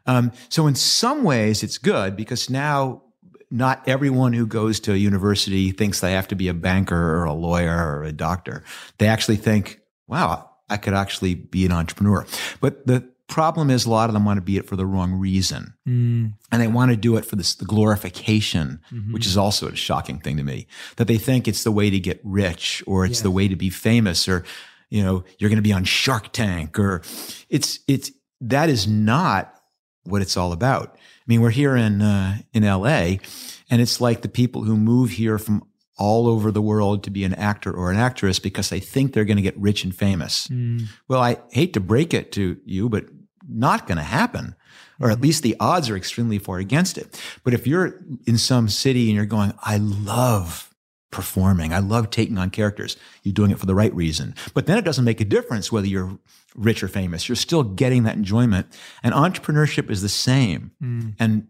[0.07, 3.03] Um, so in some ways, it's good because now
[3.51, 7.25] not everyone who goes to a university thinks they have to be a banker or
[7.25, 8.65] a lawyer or a doctor.
[8.99, 12.27] They actually think, wow, I could actually be an entrepreneur.
[12.61, 15.13] But the problem is a lot of them want to be it for the wrong
[15.13, 15.75] reason.
[15.87, 16.35] Mm.
[16.53, 18.81] And they want to do it for this, the glorification,
[19.13, 21.99] which is also a shocking thing to me, that they think it's the way to
[21.99, 24.45] get rich or it's the way to be famous or,
[24.91, 27.03] you know, you're going to be on Shark Tank or
[27.49, 28.11] it's, it's,
[28.41, 29.53] that is not
[30.05, 30.95] what it's all about.
[30.95, 33.17] I mean, we're here in, uh, in LA
[33.69, 35.65] and it's like the people who move here from
[35.99, 39.25] all over the world to be an actor or an actress because they think they're
[39.25, 40.49] going to get rich and famous.
[41.09, 43.07] Well, I hate to break it to you, but
[43.49, 44.55] not going to happen.
[45.01, 45.25] Or at mm-hmm.
[45.25, 47.21] least the odds are extremely far against it.
[47.45, 50.75] But if you're in some city and you're going, I love
[51.11, 54.35] performing, I love taking on characters, you're doing it for the right reason.
[54.55, 56.19] But then it doesn't make a difference whether you're
[56.55, 57.29] rich or famous.
[57.29, 58.67] You're still getting that enjoyment.
[59.03, 60.73] And entrepreneurship is the same.
[60.83, 61.15] Mm.
[61.19, 61.49] And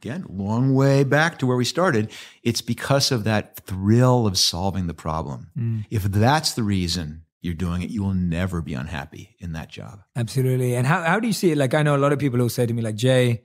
[0.00, 2.10] again, long way back to where we started,
[2.42, 5.50] it's because of that thrill of solving the problem.
[5.56, 5.86] Mm.
[5.90, 10.00] If that's the reason you're doing it, you will never be unhappy in that job.
[10.16, 10.74] Absolutely.
[10.74, 11.58] And how, how do you see it?
[11.58, 13.42] Like, I know a lot of people who say to me, like, Jay,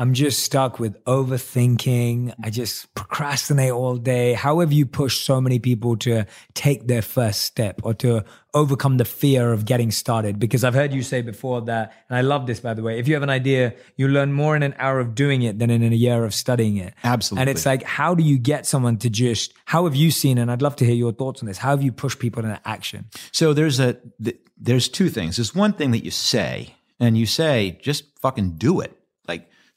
[0.00, 2.32] I'm just stuck with overthinking.
[2.44, 4.32] I just procrastinate all day.
[4.32, 8.98] How have you pushed so many people to take their first step or to overcome
[8.98, 10.38] the fear of getting started?
[10.38, 13.08] Because I've heard you say before that, and I love this, by the way, if
[13.08, 15.82] you have an idea, you learn more in an hour of doing it than in
[15.82, 16.94] a year of studying it.
[17.02, 17.40] Absolutely.
[17.40, 20.48] And it's like, how do you get someone to just, how have you seen, and
[20.48, 23.06] I'd love to hear your thoughts on this, how have you pushed people into action?
[23.32, 25.36] So there's a th- there's two things.
[25.36, 28.94] There's one thing that you say, and you say just fucking do it.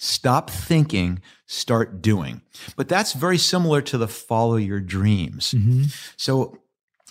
[0.04, 2.42] Stop thinking, start doing.
[2.76, 5.54] But that's very similar to the follow your dreams.
[6.18, 6.58] So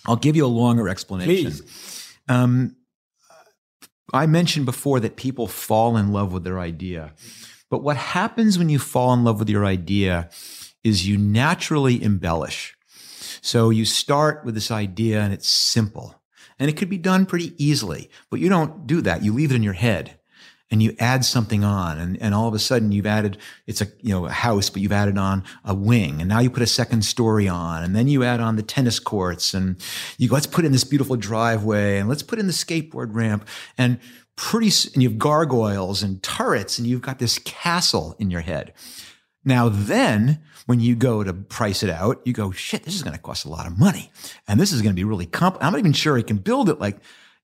[0.05, 1.65] I'll give you a longer explanation.
[2.27, 2.75] Um,
[4.13, 7.13] I mentioned before that people fall in love with their idea.
[7.69, 10.29] But what happens when you fall in love with your idea
[10.83, 12.75] is you naturally embellish.
[13.41, 16.21] So you start with this idea and it's simple
[16.59, 19.23] and it could be done pretty easily, but you don't do that.
[19.23, 20.19] You leave it in your head
[20.71, 23.87] and you add something on and, and all of a sudden you've added, it's a,
[23.99, 26.67] you know, a house, but you've added on a wing and now you put a
[26.67, 29.83] second story on and then you add on the tennis courts and
[30.17, 33.47] you go, let's put in this beautiful driveway and let's put in the skateboard ramp
[33.77, 33.99] and
[34.37, 38.73] pretty, and you have gargoyles and turrets and you've got this castle in your head.
[39.43, 43.15] Now, then, when you go to price it out, you go, shit, this is going
[43.15, 44.11] to cost a lot of money.
[44.47, 45.57] And this is going to be really comp.
[45.59, 46.79] I'm not even sure I can build it.
[46.79, 46.97] Like,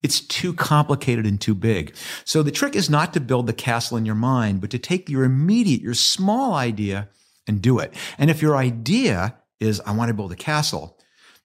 [0.03, 1.95] it's too complicated and too big.
[2.23, 5.09] So the trick is not to build the castle in your mind, but to take
[5.09, 7.09] your immediate, your small idea
[7.47, 7.93] and do it.
[8.17, 10.97] And if your idea is, I want to build a castle,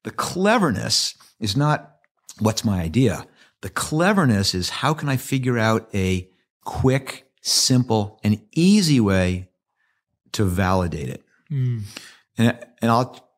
[0.03, 1.97] the cleverness is not,
[2.41, 3.27] what's my idea?
[3.62, 6.29] The cleverness is, how can I figure out a
[6.65, 9.49] quick, simple, and easy way
[10.33, 11.25] to validate it?
[11.51, 11.83] Mm.
[12.37, 13.32] And, and I'll,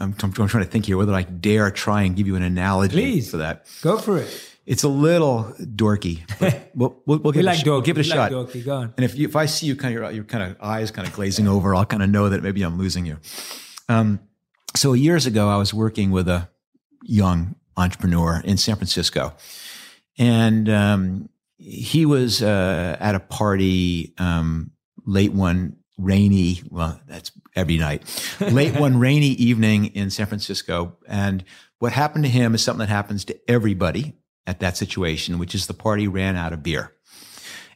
[0.00, 2.94] I'm, I'm, trying to think here whether I dare try and give you an analogy
[2.94, 3.66] Please, for that.
[3.82, 4.46] Go for it.
[4.66, 7.98] It's a little dorky, but we'll, we'll, we'll give, we it, like a, we'll give
[7.98, 8.32] it a we shot.
[8.32, 8.64] Like dorky.
[8.64, 8.94] Go on.
[8.96, 11.06] And if you, if I see you kind of your, your kind of eyes kind
[11.06, 13.18] of glazing over, I'll kind of know that maybe I'm losing you.
[13.88, 14.20] Um,
[14.76, 16.48] so years ago, I was working with a
[17.04, 19.34] young entrepreneur in San Francisco,
[20.18, 24.70] and um, he was uh, at a party um,
[25.04, 26.62] late one rainy.
[26.70, 28.02] Well, that's every night.
[28.40, 31.44] Late one rainy evening in San Francisco, and
[31.78, 34.14] what happened to him is something that happens to everybody
[34.46, 36.92] at that situation, which is the party ran out of beer.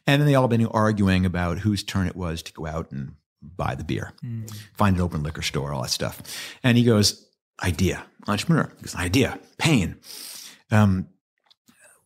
[0.07, 3.15] And then they all been arguing about whose turn it was to go out and
[3.41, 4.51] buy the beer, mm.
[4.73, 6.21] find an open liquor store, all that stuff.
[6.63, 7.27] And he goes,
[7.63, 9.97] idea, entrepreneur, he goes, idea, pain.
[10.71, 11.07] Um,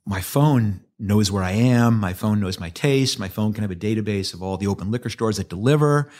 [0.05, 1.99] my phone knows where I am.
[1.99, 3.19] My phone knows my taste.
[3.19, 6.11] My phone can have a database of all the open liquor stores that deliver.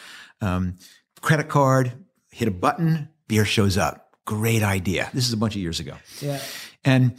[0.42, 0.78] Um,
[1.22, 1.92] credit card,
[2.32, 4.16] hit a button, beer shows up.
[4.26, 5.10] Great idea.
[5.14, 5.96] This is a bunch of years ago.
[6.22, 6.40] Yeah.
[6.86, 7.18] And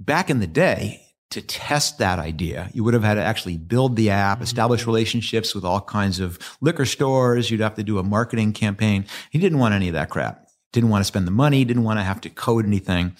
[0.00, 3.96] back in the day, to test that idea, you would have had to actually build
[3.96, 4.44] the app, mm-hmm.
[4.44, 7.50] establish relationships with all kinds of liquor stores.
[7.50, 9.04] You'd have to do a marketing campaign.
[9.30, 10.48] He didn't want any of that crap.
[10.72, 13.16] Didn't want to spend the money, didn't want to have to code anything.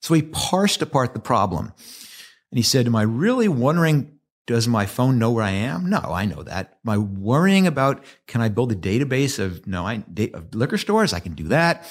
[0.00, 1.72] So he parsed apart the problem.
[2.56, 5.90] And he said, Am I really wondering, does my phone know where I am?
[5.90, 6.78] No, I know that.
[6.86, 11.12] Am I worrying about, can I build a database of, no, I, of liquor stores?
[11.12, 11.84] I can do that.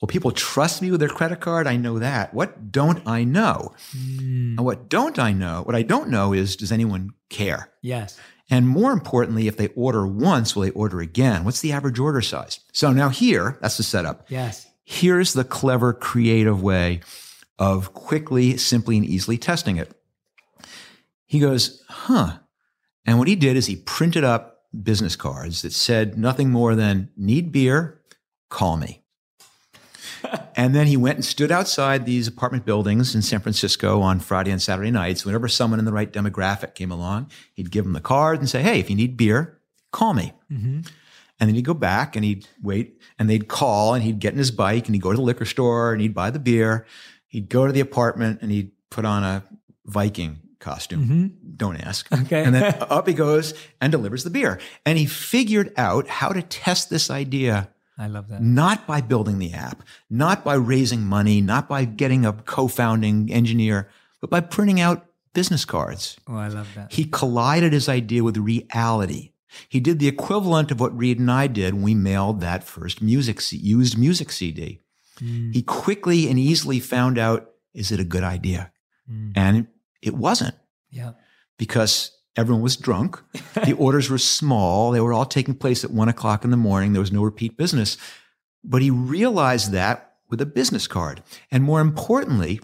[0.00, 1.66] Will people trust me with their credit card.
[1.66, 2.32] I know that.
[2.32, 3.74] What don't I know?
[3.96, 4.58] Mm.
[4.58, 5.62] And what don't I know?
[5.62, 7.72] What I don't know is, does anyone care?
[7.80, 8.16] Yes.
[8.48, 11.42] And more importantly, if they order once, will they order again?
[11.42, 12.60] What's the average order size?
[12.70, 14.26] So now here, that's the setup.
[14.28, 14.68] Yes.
[14.84, 17.00] Here's the clever, creative way
[17.58, 19.92] of quickly, simply, and easily testing it.
[21.32, 22.40] He goes, huh.
[23.06, 27.08] And what he did is he printed up business cards that said nothing more than
[27.16, 28.02] need beer,
[28.50, 29.02] call me
[30.56, 34.50] and then he went and stood outside these apartment buildings in San Francisco on Friday
[34.50, 35.24] and Saturday nights.
[35.24, 38.60] Whenever someone in the right demographic came along, he'd give them the card and say,
[38.60, 39.58] Hey, if you need beer,
[39.90, 40.34] call me.
[40.52, 40.80] Mm-hmm.
[41.40, 44.38] And then he'd go back and he'd wait and they'd call and he'd get in
[44.38, 46.84] his bike and he'd go to the liquor store and he'd buy the beer.
[47.26, 49.44] He'd go to the apartment and he'd put on a
[49.86, 51.04] Viking costume.
[51.04, 51.26] Mm-hmm.
[51.56, 52.10] Don't ask.
[52.10, 52.42] Okay.
[52.42, 54.58] and then up he goes and delivers the beer.
[54.86, 58.42] And he figured out how to test this idea I love that.
[58.42, 63.30] Not by building the app, not by raising money, not by getting a co founding
[63.30, 66.16] engineer, but by printing out business cards.
[66.26, 66.92] Oh, I love that.
[66.92, 69.32] He collided his idea with reality.
[69.68, 73.02] He did the equivalent of what Reed and I did when we mailed that first
[73.02, 74.80] music used music CD.
[75.20, 75.54] Mm.
[75.54, 78.72] He quickly and easily found out is it a good idea?
[79.10, 79.32] Mm.
[79.36, 79.66] And
[80.02, 80.54] it wasn't.
[80.90, 81.12] Yeah.
[81.58, 83.22] Because Everyone was drunk.
[83.64, 84.90] the orders were small.
[84.90, 86.92] They were all taking place at one o'clock in the morning.
[86.92, 87.98] There was no repeat business.
[88.64, 91.22] But he realized that with a business card.
[91.50, 92.60] And more importantly,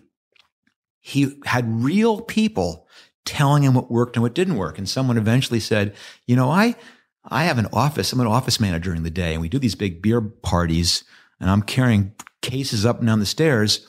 [1.00, 2.86] he had real people
[3.26, 4.78] telling him what worked and what didn't work.
[4.78, 5.94] And someone eventually said,
[6.26, 6.76] you know, I,
[7.24, 8.12] I have an office.
[8.12, 11.04] I'm an office manager during the day and we do these big beer parties
[11.40, 13.86] and I'm carrying cases up and down the stairs.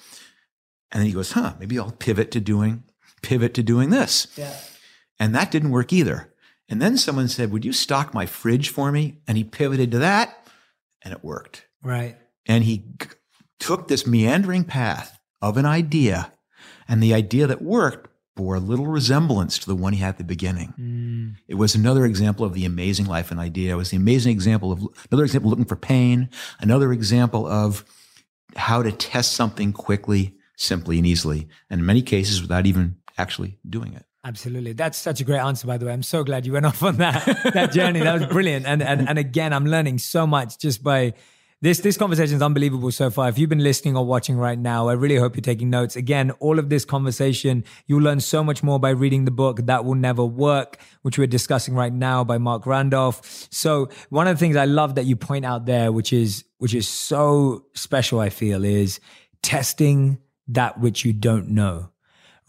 [0.91, 2.83] And then he goes, huh, maybe I'll pivot to doing,
[3.21, 4.27] pivot to doing this.
[4.35, 4.55] Yeah.
[5.19, 6.33] And that didn't work either.
[6.69, 9.19] And then someone said, Would you stock my fridge for me?
[9.27, 10.47] And he pivoted to that
[11.01, 11.65] and it worked.
[11.83, 12.17] Right.
[12.45, 13.09] And he g-
[13.59, 16.33] took this meandering path of an idea,
[16.87, 20.23] and the idea that worked bore little resemblance to the one he had at the
[20.23, 20.73] beginning.
[20.79, 21.35] Mm.
[21.47, 23.73] It was another example of the amazing life and idea.
[23.73, 26.29] It was the amazing example of another example looking for pain,
[26.59, 27.83] another example of
[28.55, 33.57] how to test something quickly, simply, and easily, and in many cases without even actually
[33.69, 34.05] doing it.
[34.23, 34.73] Absolutely.
[34.73, 35.93] That's such a great answer, by the way.
[35.93, 37.99] I'm so glad you went off on that, that journey.
[37.99, 38.65] That was brilliant.
[38.65, 41.13] And, and, and again, I'm learning so much just by
[41.61, 43.27] this, this conversation is unbelievable so far.
[43.27, 45.97] If you've been listening or watching right now, I really hope you're taking notes.
[45.97, 49.83] Again, all of this conversation, you'll learn so much more by reading the book That
[49.83, 53.47] Will Never Work, which we're discussing right now by Marc Randolph.
[53.51, 56.73] So one of the things I love that you point out there, which is, which
[56.73, 59.01] is so special, I feel, is
[59.41, 61.89] testing that which you don't know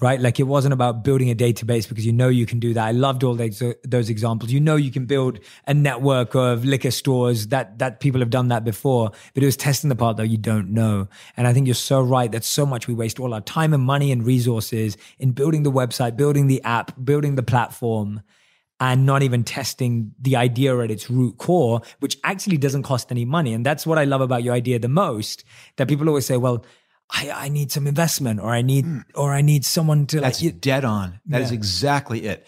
[0.00, 0.20] right?
[0.20, 2.86] Like it wasn't about building a database because you know you can do that.
[2.86, 4.50] I loved all those, those examples.
[4.50, 8.48] You know you can build a network of liquor stores that that people have done
[8.48, 11.08] that before, but it was testing the part that you don't know.
[11.36, 13.82] And I think you're so right that so much we waste all our time and
[13.82, 18.22] money and resources in building the website, building the app, building the platform
[18.80, 23.26] and not even testing the idea at its root core, which actually doesn't cost any
[23.26, 23.52] money.
[23.52, 25.44] And that's what I love about your idea the most.
[25.76, 26.64] That people always say, well,
[27.12, 29.04] I, I need some investment or I need mm.
[29.14, 31.20] or I need someone to That's like dead on.
[31.26, 31.44] That yeah.
[31.44, 32.46] is exactly it.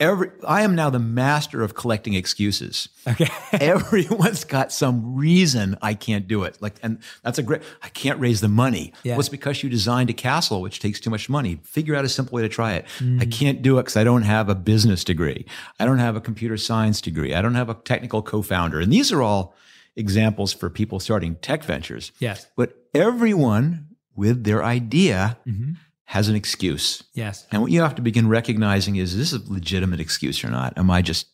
[0.00, 2.88] Every I am now the master of collecting excuses.
[3.06, 3.28] Okay.
[3.52, 6.58] Everyone's got some reason I can't do it.
[6.60, 8.92] Like and that's a great I can't raise the money.
[9.02, 9.12] Yeah.
[9.12, 11.60] Well, it's because you designed a castle which takes too much money.
[11.62, 12.86] Figure out a simple way to try it.
[12.98, 13.22] Mm.
[13.22, 15.46] I can't do it because I don't have a business degree.
[15.78, 17.34] I don't have a computer science degree.
[17.34, 18.80] I don't have a technical co-founder.
[18.80, 19.54] And these are all
[19.94, 22.12] examples for people starting tech ventures.
[22.18, 22.46] Yes.
[22.56, 25.72] But everyone with their idea mm-hmm.
[26.04, 27.02] has an excuse.
[27.14, 27.46] Yes.
[27.50, 30.76] And what you have to begin recognizing is, is this a legitimate excuse or not?
[30.76, 31.28] Am I just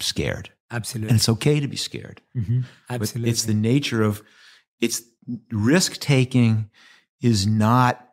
[0.00, 0.50] scared?
[0.70, 1.10] Absolutely.
[1.10, 2.20] And it's okay to be scared.
[2.36, 2.60] Mm-hmm.
[2.88, 3.22] Absolutely.
[3.22, 4.22] But it's the nature of
[4.80, 5.02] it's
[5.50, 6.70] risk taking
[7.20, 8.08] is not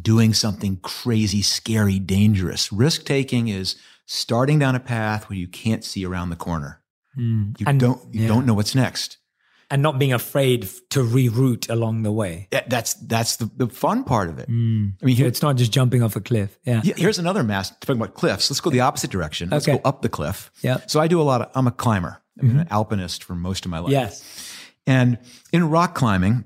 [0.00, 2.72] doing something crazy, scary, dangerous.
[2.72, 6.80] Risk taking is starting down a path where you can't see around the corner.
[7.18, 7.58] Mm.
[7.58, 8.28] You and, don't you yeah.
[8.28, 9.18] don't know what's next
[9.70, 12.48] and not being afraid to reroute along the way.
[12.52, 14.48] Yeah, that's that's the, the fun part of it.
[14.48, 14.94] Mm.
[15.02, 16.58] I mean, here, it's not just jumping off a cliff.
[16.64, 16.80] Yeah.
[16.82, 18.50] Here's another mass talking about cliffs.
[18.50, 19.50] Let's go the opposite direction.
[19.50, 19.78] Let's okay.
[19.78, 20.50] go up the cliff.
[20.62, 20.78] Yeah.
[20.86, 21.50] So I do a lot of.
[21.54, 22.22] I'm a climber.
[22.40, 22.58] I'm mm-hmm.
[22.60, 23.92] an alpinist for most of my life.
[23.92, 24.54] Yes.
[24.86, 25.18] And
[25.52, 26.44] in rock climbing,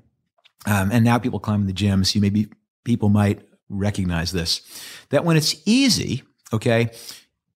[0.65, 2.13] um, and now people climb in the gyms.
[2.15, 2.49] You maybe
[2.83, 4.61] people might recognize this.
[5.09, 6.91] That when it's easy, okay,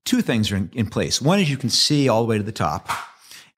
[0.05, 1.21] two things are in, in place.
[1.21, 2.89] One is you can see all the way to the top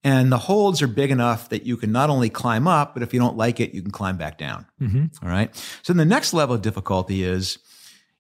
[0.04, 3.14] and the holds are big enough that you can not only climb up, but if
[3.14, 4.66] you don't like it, you can climb back down.
[4.82, 5.06] Mm-hmm.
[5.24, 5.54] All right.
[5.82, 7.58] So the next level of difficulty is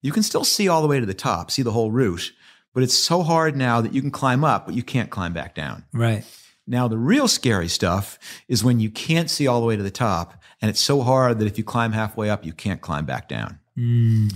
[0.01, 2.33] you can still see all the way to the top, see the whole route,
[2.73, 5.55] but it's so hard now that you can climb up, but you can't climb back
[5.55, 5.85] down.
[5.93, 6.23] Right.
[6.67, 9.89] Now, the real scary stuff is when you can't see all the way to the
[9.89, 13.27] top, and it's so hard that if you climb halfway up, you can't climb back
[13.27, 13.57] down.
[13.75, 14.35] Mm.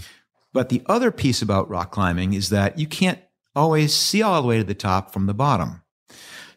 [0.52, 3.20] But the other piece about rock climbing is that you can't
[3.56, 5.84] always see all the way to the top from the bottom.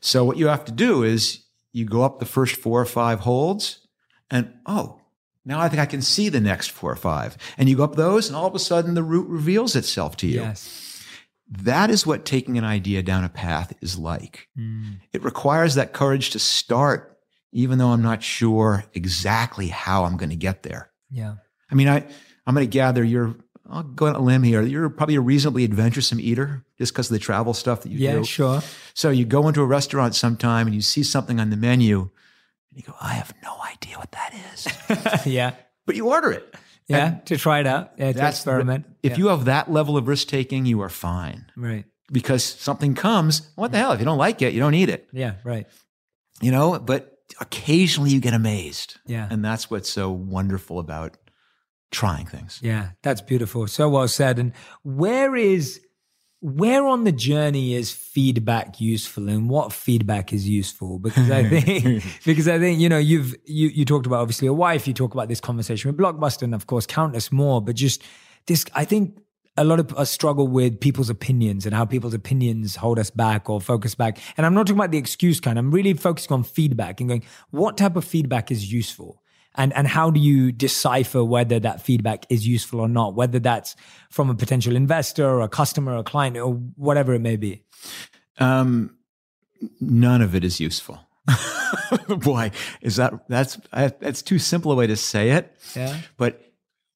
[0.06, 1.42] So what you have to do is
[1.72, 3.80] you go up the first four or five holds
[4.30, 5.00] and oh,
[5.44, 7.36] now I think I can see the next four or five.
[7.58, 10.28] And you go up those and all of a sudden the route reveals itself to
[10.28, 10.42] you.
[10.42, 11.02] Yes.
[11.48, 14.46] That is what taking an idea down a path is like.
[14.56, 15.00] Mm.
[15.12, 17.18] It requires that courage to start,
[17.50, 20.92] even though I'm not sure exactly how I'm going to get there.
[21.10, 21.34] Yeah.
[21.68, 22.06] I mean, I,
[22.46, 23.34] I'm going to gather you're
[23.70, 24.62] I'll go on a limb here.
[24.62, 28.12] You're probably a reasonably adventuresome eater just because of the travel stuff that you yeah,
[28.12, 28.18] do.
[28.18, 28.62] Yeah, sure.
[28.94, 32.11] So you go into a restaurant sometime and you see something on the menu and
[32.72, 35.26] you go, I have no idea what that is.
[35.26, 35.55] yeah.
[35.85, 36.55] But you order it.
[36.88, 37.92] Yeah, and to try it out.
[37.96, 38.87] Yeah, to experiment.
[39.02, 39.18] If yeah.
[39.18, 41.50] you have that level of risk taking, you are fine.
[41.57, 41.85] Right.
[42.12, 43.90] Because something comes, what the hell?
[43.92, 45.09] If you don't like it, you don't eat it.
[45.12, 45.66] Yeah, right.
[46.40, 48.98] You know, but occasionally you get amazed.
[49.07, 49.26] Yeah.
[49.29, 51.16] And that's what's so wonderful about
[51.90, 52.61] trying things.
[52.62, 53.66] Yeah, that's beautiful.
[53.66, 54.38] So well said.
[54.38, 55.81] And where is
[56.40, 62.05] where on the journey is feedback useful and what feedback is useful because i think
[62.25, 65.14] because i think you know you've you you talked about obviously a wife you talk
[65.14, 68.03] about this conversation with blockbuster and of course countless more but just
[68.46, 69.18] this i think
[69.57, 73.49] a lot of us struggle with people's opinions and how people's opinions hold us back
[73.49, 76.44] or focus back and i'm not talking about the excuse kind i'm really focusing on
[76.44, 79.22] feedback and going what type of feedback is useful
[79.56, 83.76] and and how do you decipher whether that feedback is useful or not whether that's
[84.10, 87.62] from a potential investor or a customer or a client or whatever it may be?
[88.38, 88.96] Um,
[89.80, 91.00] none of it is useful.
[92.08, 95.56] Boy is that that's that's too simple a way to say it.
[95.74, 95.98] Yeah.
[96.16, 96.42] But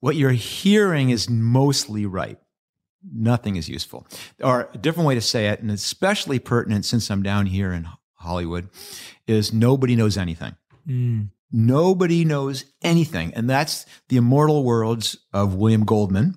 [0.00, 2.38] what you're hearing is mostly right.
[3.02, 4.06] Nothing is useful.
[4.42, 7.88] Or a different way to say it and especially pertinent since i'm down here in
[8.14, 8.68] hollywood
[9.26, 10.54] is nobody knows anything
[10.86, 11.28] mm.
[11.52, 13.32] Nobody knows anything.
[13.34, 16.36] And that's the immortal words of William Goldman,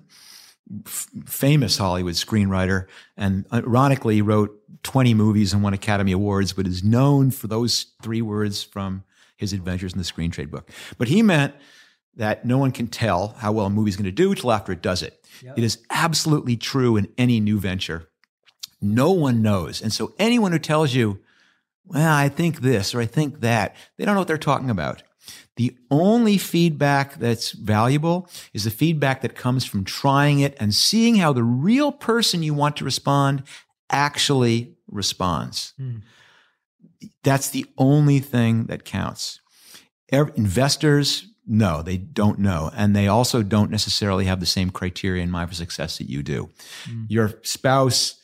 [0.86, 2.86] f- famous Hollywood screenwriter.
[3.16, 8.22] And ironically, wrote 20 movies and won Academy Awards, but is known for those three
[8.22, 9.04] words from
[9.36, 10.70] his adventures in the screen trade book.
[10.98, 11.54] But he meant
[12.16, 14.72] that no one can tell how well a movie is going to do till after
[14.72, 15.24] it does it.
[15.42, 15.58] Yep.
[15.58, 18.08] It is absolutely true in any new venture.
[18.80, 19.80] No one knows.
[19.80, 21.20] And so anyone who tells you,
[21.86, 23.76] well, I think this or I think that.
[23.96, 25.02] They don't know what they're talking about.
[25.56, 31.16] The only feedback that's valuable is the feedback that comes from trying it and seeing
[31.16, 33.44] how the real person you want to respond
[33.88, 35.72] actually responds.
[35.80, 36.02] Mm.
[37.22, 39.40] That's the only thing that counts.
[40.10, 42.70] Investors, no, they don't know.
[42.74, 46.22] And they also don't necessarily have the same criteria in mind for success that you
[46.22, 46.50] do.
[46.84, 47.06] Mm.
[47.08, 48.20] Your spouse,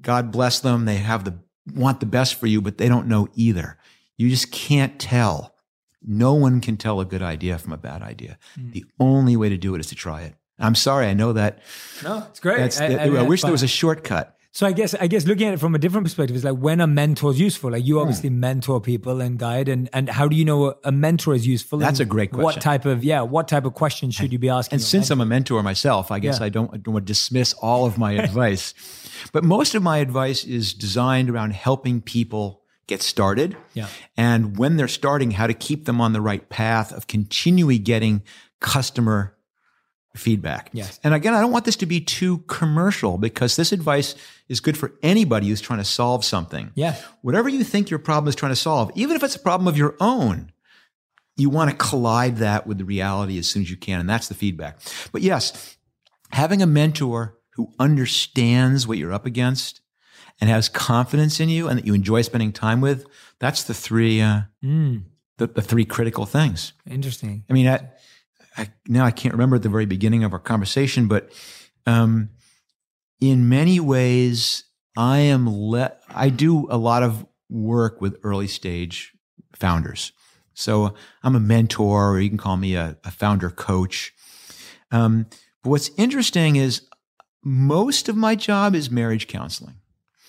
[0.00, 1.38] God bless them, they have the
[1.72, 3.78] want the best for you, but they don't know either.
[4.16, 5.54] You just can't tell.
[6.02, 8.38] No one can tell a good idea from a bad idea.
[8.58, 8.72] Mm.
[8.72, 10.34] The only way to do it is to try it.
[10.58, 11.60] I'm sorry, I know that.
[12.02, 12.80] No, it's great.
[12.80, 14.34] I, I, I, I wish there was a shortcut.
[14.54, 16.80] So I guess I guess looking at it from a different perspective is like when
[16.80, 17.72] are mentors useful?
[17.72, 18.38] Like you obviously hmm.
[18.38, 21.80] mentor people and guide, and and how do you know a mentor is useful?
[21.80, 22.44] That's a great question.
[22.44, 23.22] What type of yeah?
[23.22, 24.76] What type of questions should you be asking?
[24.76, 26.46] And since I'm a mentor myself, I guess yeah.
[26.46, 28.74] I don't I don't want to dismiss all of my advice,
[29.32, 33.56] but most of my advice is designed around helping people get started.
[33.72, 33.88] Yeah.
[34.16, 38.22] And when they're starting, how to keep them on the right path of continually getting
[38.60, 39.36] customer
[40.16, 40.70] feedback.
[40.72, 41.00] Yes.
[41.02, 44.14] And again, I don't want this to be too commercial because this advice
[44.48, 46.70] is good for anybody who's trying to solve something.
[46.74, 46.96] Yeah.
[47.22, 49.76] Whatever you think your problem is trying to solve, even if it's a problem of
[49.76, 50.52] your own,
[51.36, 53.98] you want to collide that with the reality as soon as you can.
[53.98, 54.78] And that's the feedback.
[55.10, 55.76] But yes,
[56.30, 59.80] having a mentor who understands what you're up against
[60.40, 63.06] and has confidence in you and that you enjoy spending time with,
[63.38, 65.02] that's the three, uh, mm.
[65.38, 66.72] the, the three critical things.
[66.88, 67.44] Interesting.
[67.48, 67.88] I mean, I,
[68.56, 71.30] I, now I can't remember at the very beginning of our conversation, but
[71.86, 72.30] um,
[73.20, 74.64] in many ways,
[74.96, 76.02] I am let.
[76.08, 79.12] I do a lot of work with early stage
[79.54, 80.12] founders.
[80.54, 84.12] So I'm a mentor, or you can call me a, a founder coach.
[84.90, 85.26] Um,
[85.62, 86.86] but what's interesting is
[87.44, 89.76] most of my job is marriage counseling.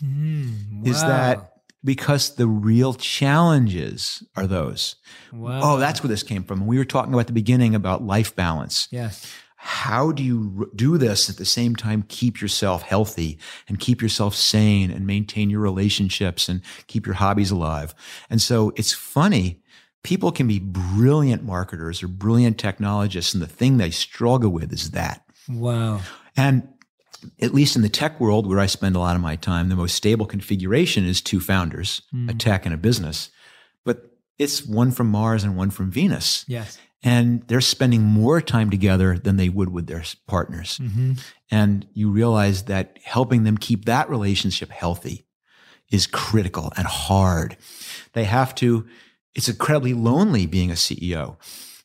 [0.04, 0.92] Mm, wow.
[0.92, 1.52] Is that
[1.86, 4.96] because the real challenges are those.
[5.32, 5.60] Wow.
[5.64, 6.66] Oh, that's where this came from.
[6.66, 8.88] We were talking about the beginning about life balance.
[8.92, 9.32] Yes.
[9.58, 14.36] How do you do this at the same time keep yourself healthy and keep yourself
[14.36, 17.96] sane and maintain your relationships and keep your hobbies alive?
[18.30, 19.62] And so it's funny.
[20.04, 24.92] People can be brilliant marketers or brilliant technologists, and the thing they struggle with is
[24.92, 25.26] that.
[25.50, 26.02] Wow.
[26.38, 26.68] And
[27.42, 29.76] at least in the tech world where I spend a lot of my time, the
[29.76, 32.30] most stable configuration is two founders, mm.
[32.30, 33.30] a tech and a business.
[33.84, 36.46] But it's one from Mars and one from Venus.
[36.48, 36.78] Yes.
[37.04, 40.80] And they're spending more time together than they would with their partners.
[40.80, 41.14] Mm-hmm.
[41.52, 45.26] And you realize that helping them keep that relationship healthy
[45.92, 47.58] is critical and hard.
[48.14, 48.88] They have to,
[49.36, 51.38] it's incredibly lonely being a CEO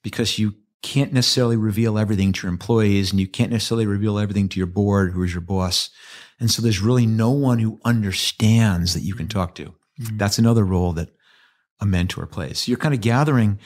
[0.02, 4.48] because you can't necessarily reveal everything to your employees and you can't necessarily reveal everything
[4.48, 5.90] to your board, who is your boss.
[6.38, 9.74] And so there's really no one who understands that you can talk to.
[10.00, 10.16] Mm-hmm.
[10.16, 11.10] That's another role that
[11.80, 12.60] a mentor plays.
[12.60, 13.58] So you're kind of gathering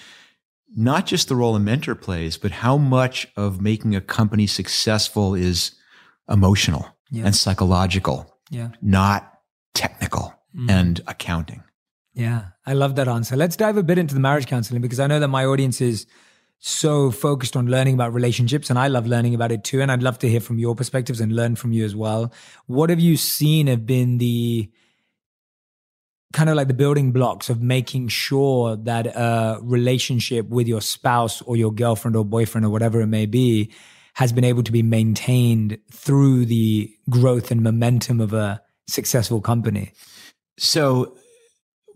[0.76, 5.34] not just the role a mentor plays, but how much of making a company successful
[5.34, 5.72] is
[6.28, 7.26] emotional yeah.
[7.26, 8.70] and psychological, yeah.
[8.82, 9.32] not
[9.74, 10.70] technical mm-hmm.
[10.70, 11.62] and accounting.
[12.12, 13.36] Yeah, I love that answer.
[13.36, 16.06] Let's dive a bit into the marriage counseling because I know that my audience is
[16.66, 20.02] so focused on learning about relationships and I love learning about it too and I'd
[20.02, 22.32] love to hear from your perspectives and learn from you as well.
[22.64, 24.70] What have you seen have been the
[26.32, 31.42] kind of like the building blocks of making sure that a relationship with your spouse
[31.42, 33.70] or your girlfriend or boyfriend or whatever it may be
[34.14, 39.92] has been able to be maintained through the growth and momentum of a successful company?
[40.56, 41.18] So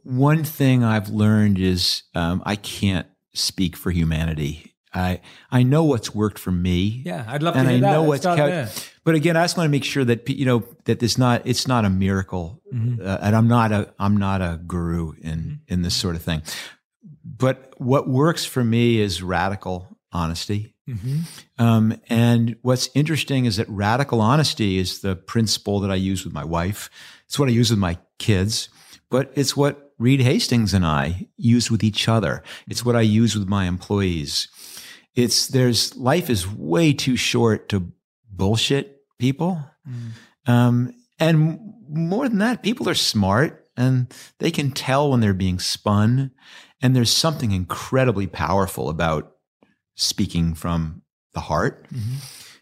[0.03, 3.07] one thing I've learned is um, I can't
[3.39, 4.75] speak for humanity.
[4.93, 5.21] I
[5.51, 7.03] I know what's worked for me.
[7.05, 8.95] Yeah, I'd love to and I know what's kept.
[9.05, 11.67] But again, I just want to make sure that you know that it's not it's
[11.67, 13.07] not a miracle, mm-hmm.
[13.07, 15.53] uh, and I'm not a I'm not a guru in mm-hmm.
[15.73, 16.43] in this sort of thing.
[17.25, 20.75] But what works for me is radical honesty.
[20.89, 21.63] Mm-hmm.
[21.63, 26.33] Um, and what's interesting is that radical honesty is the principle that I use with
[26.33, 26.89] my wife.
[27.27, 28.71] It's what I use with my kids,
[29.11, 32.43] but it's what Reed Hastings and I use with each other.
[32.69, 34.49] It's what I use with my employees.
[35.15, 37.93] It's there's life is way too short to
[38.31, 39.63] bullshit people.
[39.89, 40.51] Mm.
[40.51, 45.59] Um, and more than that, people are smart and they can tell when they're being
[45.59, 46.31] spun.
[46.81, 49.35] And there's something incredibly powerful about
[49.97, 51.03] speaking from
[51.35, 51.87] the heart.
[51.93, 52.17] Mm-hmm.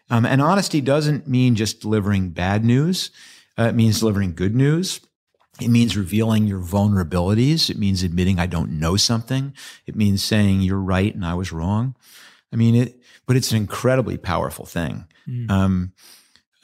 [0.08, 3.10] Um, and honesty doesn't mean just delivering bad news.
[3.58, 5.00] Uh, it means delivering good news.
[5.60, 7.70] It means revealing your vulnerabilities.
[7.70, 9.54] It means admitting I don't know something.
[9.86, 11.96] It means saying you're right and I was wrong.
[12.52, 15.06] I mean it, but it's an incredibly powerful thing.
[15.28, 15.50] Mm.
[15.50, 15.92] Um,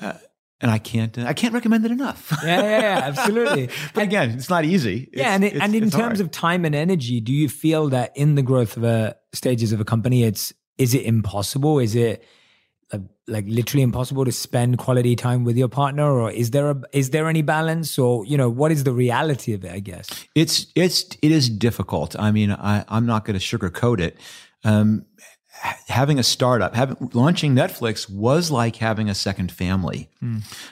[0.00, 0.14] uh,
[0.60, 2.32] and I can't, uh, I can't recommend it enough.
[2.44, 3.68] yeah, yeah, yeah absolutely.
[3.94, 5.08] but again, it's not easy.
[5.12, 6.20] It's, yeah, and it, and in terms hard.
[6.20, 9.80] of time and energy, do you feel that in the growth of a stages of
[9.80, 11.80] a company, it's is it impossible?
[11.80, 12.24] Is it
[13.28, 17.10] like literally impossible to spend quality time with your partner or is there a is
[17.10, 20.08] there any balance or you know what is the reality of it i guess?
[20.34, 22.16] It's it's it is difficult.
[22.18, 24.16] I mean i i'm not going to sugarcoat it.
[24.64, 25.06] Um
[25.88, 30.10] having a startup, having launching Netflix was like having a second family,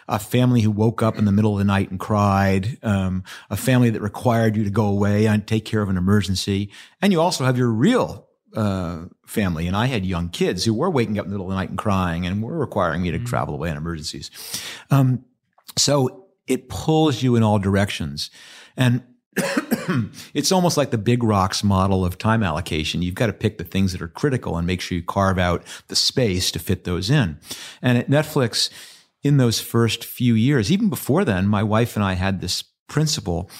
[0.08, 3.56] a family who woke up in the middle of the night and cried, um, a
[3.56, 6.70] family that required you to go away and take care of an emergency,
[7.00, 9.66] and you also have your real uh, family.
[9.66, 11.70] And I had young kids who were waking up in the middle of the night
[11.70, 14.30] and crying, and were requiring me to travel away in emergencies.
[14.90, 15.24] Um,
[15.76, 18.30] so it pulls you in all directions,
[18.76, 19.02] and
[20.34, 23.02] it's almost like the big rocks model of time allocation.
[23.02, 25.64] You've got to pick the things that are critical and make sure you carve out
[25.88, 27.38] the space to fit those in.
[27.80, 28.70] And at Netflix,
[29.22, 33.50] in those first few years, even before then, my wife and I had this principle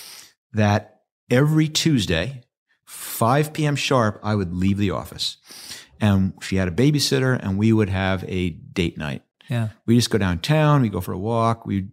[0.53, 2.43] that every Tuesday,
[2.91, 3.77] 5 p.m.
[3.77, 5.37] sharp, I would leave the office.
[6.01, 9.23] And she had a babysitter, and we would have a date night.
[9.49, 9.69] Yeah.
[9.87, 11.93] We just go downtown, we go for a walk, we'd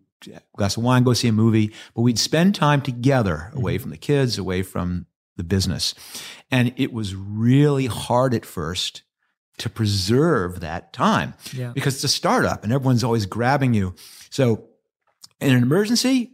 [0.55, 3.57] glass of wine, go see a movie, but we'd spend time together mm-hmm.
[3.57, 5.93] away from the kids, away from the business.
[6.49, 9.03] And it was really hard at first
[9.59, 11.73] to preserve that time Yeah.
[11.73, 13.93] because it's a startup and everyone's always grabbing you.
[14.31, 14.65] So
[15.39, 16.31] in an emergency,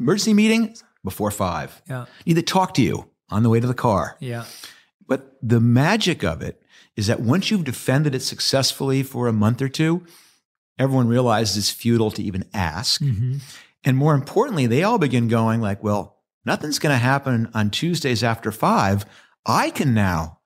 [0.00, 0.74] emergency meeting
[1.04, 2.06] before five, Yeah.
[2.24, 4.16] need to talk to you on the way to the car.
[4.20, 4.44] Yeah.
[5.06, 6.62] But the magic of it
[6.96, 10.06] is that once you've defended it successfully for a month or two,
[10.78, 13.00] everyone realizes it's futile to even ask.
[13.00, 13.38] Mm-hmm.
[13.84, 18.22] And more importantly, they all begin going like, well, nothing's going to happen on Tuesdays
[18.22, 19.04] after five.
[19.44, 20.38] I can now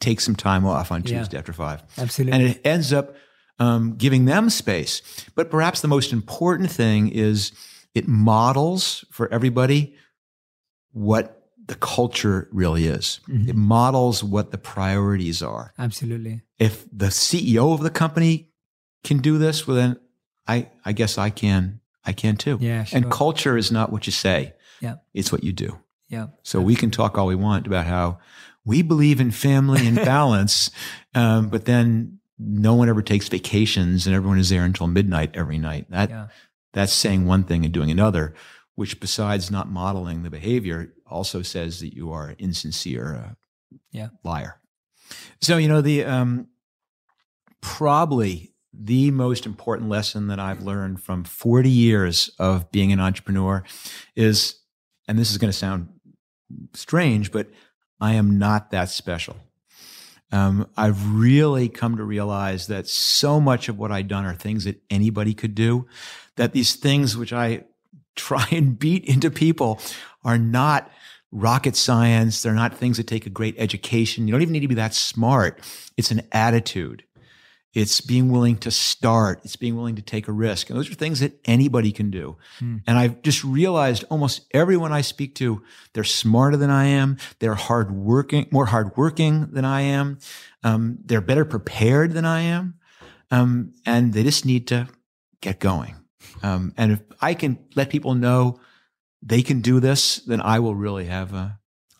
[0.00, 1.18] take some time off on Yeah.
[1.18, 1.82] Tuesday after five.
[1.98, 2.32] Absolutely.
[2.32, 3.16] And it ends up
[3.58, 5.02] um, giving them space.
[5.34, 7.52] But perhaps the most important thing is
[7.94, 9.96] it models for everybody
[10.92, 11.35] what
[11.66, 13.20] the culture really is.
[13.28, 13.48] Mhm.
[13.48, 15.72] It models what the priorities are.
[15.78, 16.42] Absolutely.
[16.58, 18.50] If the CEO of the company
[19.04, 19.96] can do this, well, then
[20.46, 21.80] I, I guess I can.
[22.04, 22.58] I can too.
[22.60, 22.84] Yeah.
[22.84, 22.96] Sure.
[22.98, 24.54] And culture is not what you say.
[24.80, 24.96] Yeah.
[25.12, 25.78] It's what you do.
[26.08, 26.26] yeah.
[26.44, 28.18] So we can talk all we want about how
[28.64, 30.70] we believe in family and balance,
[31.14, 35.58] um, but then no one ever takes vacations and everyone is there until midnight every
[35.58, 35.90] night.
[35.90, 36.26] That Yeah.
[36.72, 38.34] that's saying one thing and doing another,
[38.76, 43.34] which besides not modeling the behavior, also says that you are insincere, uh,
[43.90, 44.08] Yeah.
[44.22, 44.60] liar.
[45.40, 46.48] So you know the um,
[47.60, 53.64] probably the most important lesson that I've learned from 40 years of being an entrepreneur
[54.14, 54.56] is,
[55.08, 55.88] and this is going to sound
[56.74, 57.48] strange, but
[58.00, 59.36] I am not that special.
[60.32, 64.64] Um, I've really come to realize that so much of what I've done are things
[64.64, 65.86] that anybody could do.
[66.36, 67.64] That these things which I
[68.16, 69.80] try and beat into people
[70.24, 70.90] are not
[71.30, 72.42] rocket science.
[72.42, 74.26] They're not things that take a great education.
[74.26, 75.60] You don't even need to be that smart.
[75.96, 77.04] It's an attitude.
[77.74, 79.40] It's being willing to start.
[79.44, 80.70] It's being willing to take a risk.
[80.70, 82.38] And those are things that anybody can do.
[82.58, 82.78] Hmm.
[82.86, 85.62] And I've just realized almost everyone I speak to,
[85.92, 87.18] they're smarter than I am.
[87.38, 90.18] They're hardworking, more hardworking than I am.
[90.64, 92.78] Um, they're better prepared than I am.
[93.30, 94.88] Um, and they just need to
[95.42, 95.96] get going.
[96.42, 98.60] Um, and if I can let people know
[99.22, 101.48] they can do this, then I will really have uh,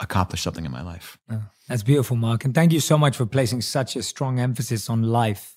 [0.00, 1.18] accomplished something in my life.
[1.30, 2.44] Oh, that's beautiful, Marc.
[2.44, 5.54] And thank you so much for placing such a strong emphasis on life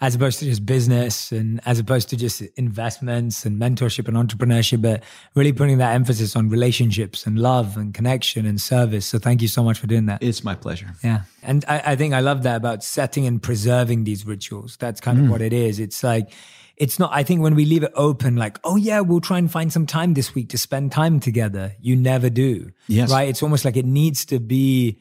[0.00, 4.82] as opposed to just business and as opposed to just investments and mentorship and entrepreneurship,
[4.82, 5.02] but
[5.34, 9.06] really putting that emphasis on relationships and love and connection and service.
[9.06, 10.22] So thank you so much for doing that.
[10.22, 10.92] It's my pleasure.
[11.02, 11.22] Yeah.
[11.42, 14.76] And I, I think I love that about setting and preserving these rituals.
[14.76, 15.80] That's kind of what it is.
[15.80, 16.30] It's like,
[16.76, 19.50] it's not, I think when we leave it open, like, oh yeah, we'll try and
[19.50, 21.74] find some time this week to spend time together.
[21.80, 22.70] You never do.
[22.86, 23.10] Yes.
[23.10, 23.28] Right.
[23.28, 25.00] It's almost like it needs to be,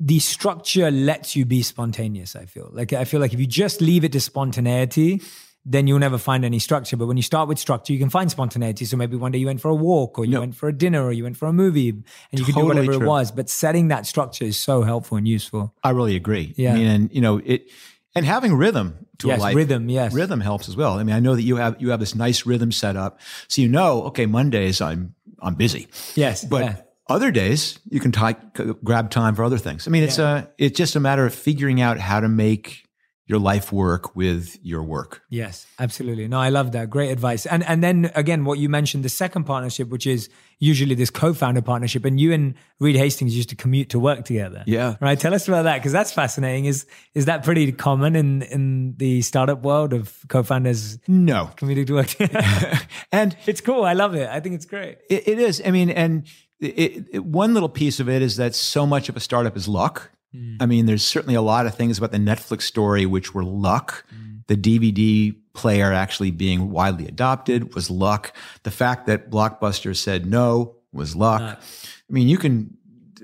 [0.00, 2.34] the structure lets you be spontaneous.
[2.34, 5.22] I feel like, I feel like if you just leave it to spontaneity,
[5.64, 6.96] then you'll never find any structure.
[6.96, 8.84] But when you start with structure, you can find spontaneity.
[8.84, 10.40] So maybe one day you went for a walk or you No.
[10.40, 12.88] went for a dinner or you went for a movie and you could do Totally
[12.88, 13.30] whatever it was.
[13.30, 15.72] But setting that structure is so helpful and useful.
[15.84, 16.52] I really agree.
[16.56, 16.72] Yeah.
[16.72, 17.70] I mean, and you know, it
[18.14, 19.54] and having rhythm to Yes, life.
[19.56, 20.12] rhythm, yes.
[20.12, 20.98] Rhythm helps as well.
[20.98, 23.20] I mean, I know that you have you have this nice rhythm set up.
[23.48, 25.88] So you know, okay, Mondays I'm I'm busy.
[26.14, 26.44] Yes.
[26.44, 26.76] But yeah.
[27.08, 29.86] other days you can ti- grab time for other things.
[29.86, 32.86] I mean, it's a uh, it's just a matter of figuring out how to make
[33.26, 35.22] your life work with your work.
[35.30, 36.26] Yes, absolutely.
[36.28, 36.90] No, I love that.
[36.90, 37.46] Great advice.
[37.46, 41.62] And and then again, what you mentioned, the second partnership, which is usually this co-founder
[41.62, 44.64] partnership, and you and Reed Hastings used to commute to work together.
[44.66, 44.96] Yeah.
[45.00, 45.18] Right.
[45.18, 46.64] Tell us about that because that's fascinating.
[46.64, 51.50] Is is that pretty common in in the startup world of co-founders No.
[51.56, 52.14] commuting to work?
[53.12, 53.84] And it's cool.
[53.84, 54.28] I love it.
[54.28, 54.98] I think it's great.
[55.10, 55.62] It, it is.
[55.64, 56.26] I mean, and
[56.60, 59.68] it, it, one little piece of it is that so much of a startup is
[59.68, 60.10] luck.
[60.32, 60.56] Hmm.
[60.60, 64.04] I mean, there's certainly a lot of things about the Netflix story which were luck.
[64.10, 64.38] Hmm.
[64.48, 68.34] The DVD player actually being widely adopted was luck.
[68.62, 71.40] The fact that Blockbuster said no was luck.
[71.40, 71.60] Luck.
[71.60, 72.76] I mean, you can,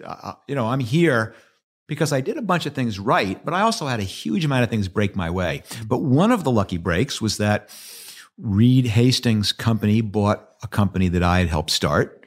[0.04, 1.34] uh, uh, you know, I'm here
[1.86, 4.64] because I did a bunch of things right, but I also had a huge amount
[4.64, 5.62] of things break my way.
[5.70, 5.86] Hmm.
[5.86, 7.70] But one of the lucky breaks was that
[8.36, 12.17] Reed Hastings' company bought a company that I had helped start.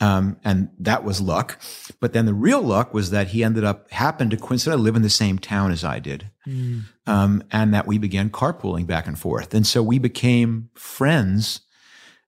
[0.00, 1.60] Um, and that was luck.
[2.00, 5.02] But then the real luck was that he ended up happened to coincidentally live in
[5.02, 6.84] the same town as I did, mm.
[7.06, 9.54] um, and that we began carpooling back and forth.
[9.54, 11.62] And so we became friends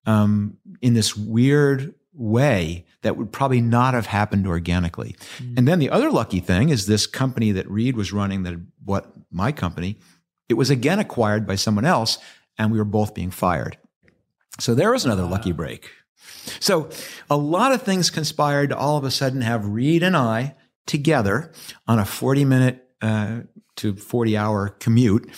[0.04, 5.16] um, in this weird way that would probably not have happened organically.
[5.38, 5.58] Mm.
[5.58, 9.12] And then the other lucky thing is this company that Reed was running that what
[9.30, 9.98] my company.
[10.48, 12.18] It was again acquired by someone else,
[12.58, 13.78] and we were both being fired.
[14.58, 15.30] So there was another wow.
[15.30, 15.90] lucky break.
[16.60, 16.90] So
[17.28, 20.56] a lot of things conspired to all of a sudden have Reed and I
[20.86, 21.52] together
[21.86, 23.40] on a 40 minute uh,
[23.76, 25.30] to 40 hour commute,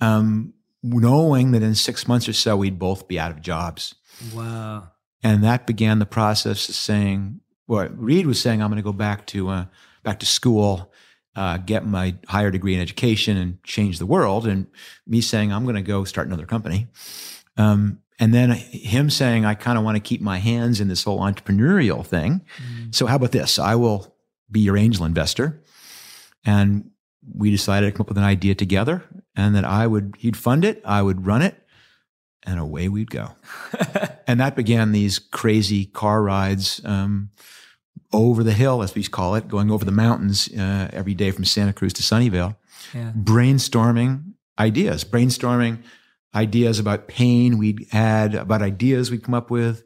[0.00, 3.94] um, knowing that in six months or so we'd both be out of jobs.
[4.34, 4.90] Wow.
[5.22, 8.92] And that began the process of saying, well, Reed was saying, I'm going to go
[8.92, 9.64] back to, uh,
[10.02, 10.92] back to school,
[11.34, 14.46] uh, get my higher degree in education and change the world.
[14.46, 14.66] And
[15.06, 16.88] me saying, I'm going to go start another company.
[17.56, 21.04] Um, and then him saying, I kind of want to keep my hands in this
[21.04, 22.42] whole entrepreneurial thing.
[22.58, 22.94] Mm.
[22.94, 23.58] So how about this?
[23.58, 24.14] I will
[24.50, 25.62] be your angel investor.
[26.44, 26.90] And
[27.34, 29.02] we decided to come up with an idea together
[29.34, 31.60] and that I would, he'd fund it, I would run it,
[32.44, 33.30] and away we'd go.
[34.26, 37.30] and that began these crazy car rides um,
[38.12, 41.44] over the hill, as we call it, going over the mountains uh, every day from
[41.44, 42.56] Santa Cruz to Sunnyvale,
[42.94, 43.12] yeah.
[43.16, 45.82] brainstorming ideas, brainstorming
[46.34, 49.84] ideas about pain we'd had, about ideas we'd come up with.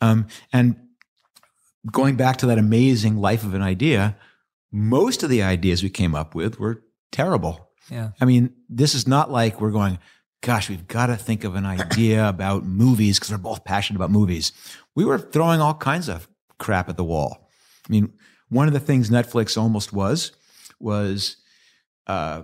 [0.00, 0.76] Um, and
[1.90, 4.16] going back to that amazing life of an idea,
[4.72, 7.70] most of the ideas we came up with were terrible.
[7.90, 8.10] Yeah.
[8.20, 9.98] I mean, this is not like we're going,
[10.40, 14.10] gosh, we've got to think of an idea about movies because we're both passionate about
[14.10, 14.52] movies.
[14.94, 17.48] We were throwing all kinds of crap at the wall.
[17.88, 18.12] I mean,
[18.48, 20.32] one of the things Netflix almost was
[20.78, 21.36] was
[22.06, 22.42] uh,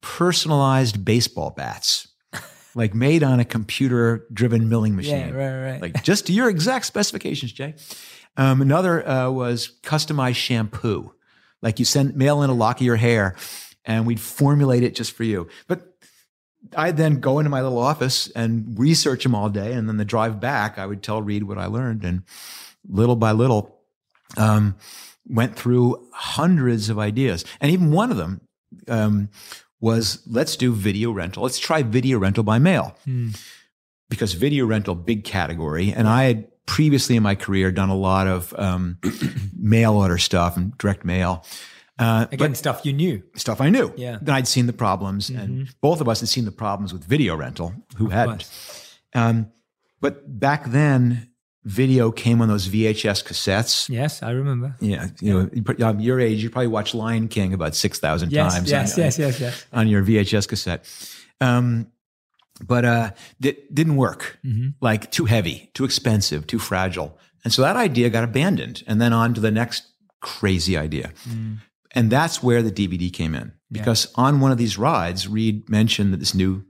[0.00, 2.08] personalized baseball bats
[2.76, 5.28] like made on a computer driven milling machine.
[5.28, 5.82] Yeah, right, right.
[5.82, 7.74] Like just to your exact specifications, Jay.
[8.36, 11.14] Um, another uh, was customized shampoo.
[11.62, 13.34] Like you send mail in a lock of your hair
[13.86, 15.48] and we'd formulate it just for you.
[15.66, 15.96] But
[16.76, 19.72] I'd then go into my little office and research them all day.
[19.72, 22.04] And then the drive back, I would tell Reed what I learned.
[22.04, 22.24] And
[22.86, 23.80] little by little,
[24.36, 24.76] um,
[25.26, 27.42] went through hundreds of ideas.
[27.58, 28.42] And even one of them
[28.86, 29.30] um,
[29.86, 31.44] was let's do video rental.
[31.44, 32.96] Let's try video rental by mail.
[33.06, 33.40] Mm.
[34.08, 35.92] Because video rental, big category.
[35.92, 38.98] And I had previously in my career done a lot of um,
[39.56, 41.44] mail order stuff and direct mail.
[41.98, 43.22] Uh, Again, stuff you knew.
[43.36, 43.92] Stuff I knew.
[43.96, 44.18] Yeah.
[44.20, 45.40] Then I'd seen the problems, mm-hmm.
[45.40, 47.72] and both of us had seen the problems with video rental.
[47.96, 48.50] Who hadn't?
[49.14, 49.50] Um,
[50.00, 51.30] but back then,
[51.66, 53.88] video came on those VHS cassettes.
[53.88, 54.76] Yes, I remember.
[54.80, 58.54] Yeah, you know, um, your age, you probably watched Lion King about six thousand yes,
[58.54, 58.70] times.
[58.70, 59.66] Yes, on, yes, yes, yes.
[59.72, 60.88] On your VHS cassette,
[61.40, 61.88] um,
[62.64, 63.10] but uh,
[63.42, 64.38] it didn't work.
[64.44, 64.68] Mm-hmm.
[64.80, 69.12] Like too heavy, too expensive, too fragile, and so that idea got abandoned, and then
[69.12, 69.82] on to the next
[70.20, 71.12] crazy idea.
[71.28, 71.58] Mm.
[71.92, 73.52] And that's where the DVD came in.
[73.72, 74.24] Because yeah.
[74.24, 76.64] on one of these rides, Reed mentioned that this new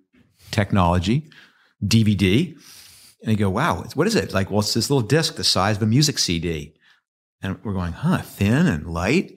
[0.50, 1.28] technology,
[1.84, 2.56] DVD,
[3.26, 4.32] and you go, wow, what is it?
[4.32, 6.74] Like, well, it's this little disc the size of a music CD.
[7.42, 9.36] And we're going, huh, thin and light.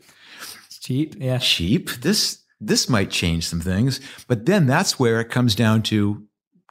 [0.68, 1.16] It's cheap.
[1.18, 1.40] Yeah.
[1.40, 1.90] Cheap.
[2.02, 4.00] This, this might change some things.
[4.28, 6.24] But then that's where it comes down to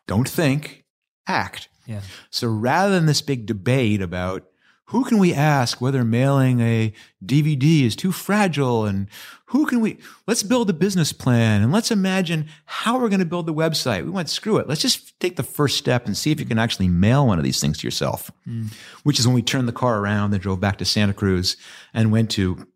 [0.07, 0.85] don't think,
[1.27, 1.69] act.
[1.87, 2.03] Yeah.
[2.31, 4.45] So rather than this big debate about
[4.89, 6.93] who can we ask whether mailing a
[7.25, 9.07] DVD is too fragile and
[9.47, 13.27] who can we let's build a business plan and let's imagine how we're going to
[13.27, 14.05] build the website.
[14.05, 14.67] We went screw it.
[14.67, 17.45] Let's just take the first step and see if you can actually mail one of
[17.45, 18.31] these things to yourself.
[18.47, 18.73] Mm.
[19.03, 21.57] Which is when we turned the car around and drove back to Santa Cruz
[21.93, 22.67] and went to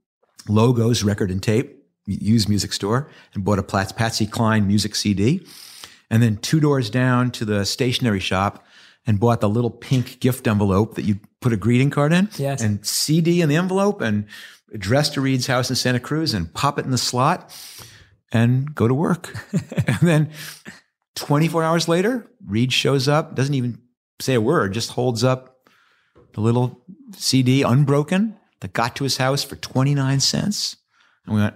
[0.48, 5.46] Logos Record and Tape, used music store, and bought a Patsy Cline music CD.
[6.10, 8.66] And then two doors down to the stationery shop
[9.06, 12.62] and bought the little pink gift envelope that you put a greeting card in yes.
[12.62, 14.26] and CD in the envelope and
[14.72, 17.54] address to Reed's house in Santa Cruz and pop it in the slot
[18.32, 19.34] and go to work.
[19.86, 20.30] and then
[21.16, 23.78] 24 hours later, Reed shows up, doesn't even
[24.20, 25.68] say a word, just holds up
[26.32, 26.82] the little
[27.16, 30.76] CD unbroken that got to his house for 29 cents.
[31.26, 31.54] And we went,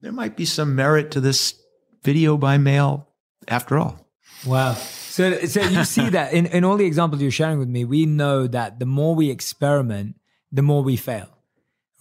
[0.00, 1.54] there might be some merit to this
[2.02, 3.08] video by mail
[3.48, 4.05] after all.
[4.44, 4.74] Wow.
[4.74, 8.06] So, so you see that in, in all the examples you're sharing with me, we
[8.06, 10.16] know that the more we experiment,
[10.52, 11.28] the more we fail,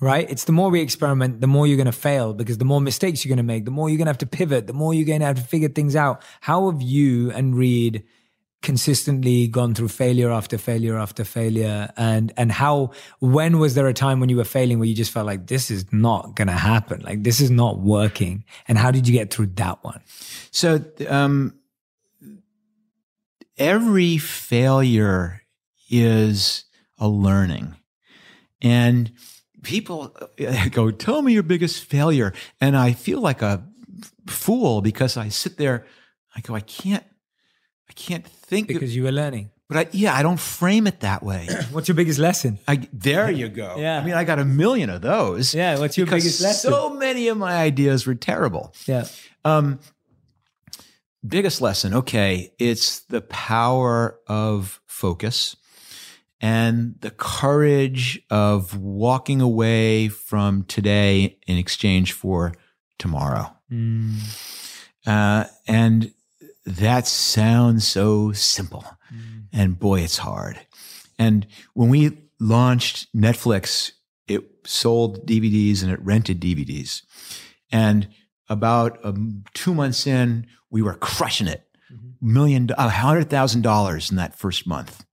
[0.01, 0.29] right?
[0.29, 3.23] It's the more we experiment, the more you're going to fail because the more mistakes
[3.23, 5.05] you're going to make, the more you're going to have to pivot, the more you're
[5.05, 6.21] going to have to figure things out.
[6.41, 8.03] How have you and Reed
[8.65, 13.93] consistently gone through failure after failure after failure and and how when was there a
[13.93, 16.53] time when you were failing where you just felt like this is not going to
[16.53, 20.01] happen like this is not working and how did you get through that one
[20.49, 21.53] so um
[23.57, 25.41] every failure
[25.89, 26.65] is
[26.97, 27.75] a learning
[28.61, 29.11] and
[29.63, 30.15] people
[30.71, 33.63] go tell me your biggest failure and i feel like a
[34.27, 35.85] fool because i sit there
[36.35, 37.03] i go i can't
[37.89, 39.51] I can't think because you were learning.
[39.67, 41.47] But I, yeah, I don't frame it that way.
[41.71, 42.59] what's your biggest lesson?
[42.67, 43.75] I, there you go.
[43.77, 43.99] Yeah.
[43.99, 45.55] I mean, I got a million of those.
[45.55, 45.79] Yeah.
[45.79, 46.71] What's your biggest lesson?
[46.71, 48.73] So many of my ideas were terrible.
[48.85, 49.05] Yeah.
[49.43, 49.79] Um,
[51.27, 51.93] biggest lesson.
[51.93, 52.53] Okay.
[52.59, 55.55] It's the power of focus
[56.41, 62.53] and the courage of walking away from today in exchange for
[62.99, 63.51] tomorrow.
[63.71, 64.19] Mm.
[65.05, 66.13] Uh, and
[66.65, 68.85] that sounds so simple.
[69.13, 69.45] Mm.
[69.53, 70.59] And boy, it's hard.
[71.17, 73.91] And when we launched Netflix,
[74.27, 77.03] it sold DVDs and it rented DVDs.
[77.71, 78.09] And
[78.49, 81.65] about um, two months in, we were crushing it.
[81.89, 82.33] Mm-hmm.
[82.33, 85.05] Million, a hundred thousand dollars in that first month,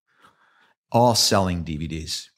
[0.91, 2.31] all selling DVDs.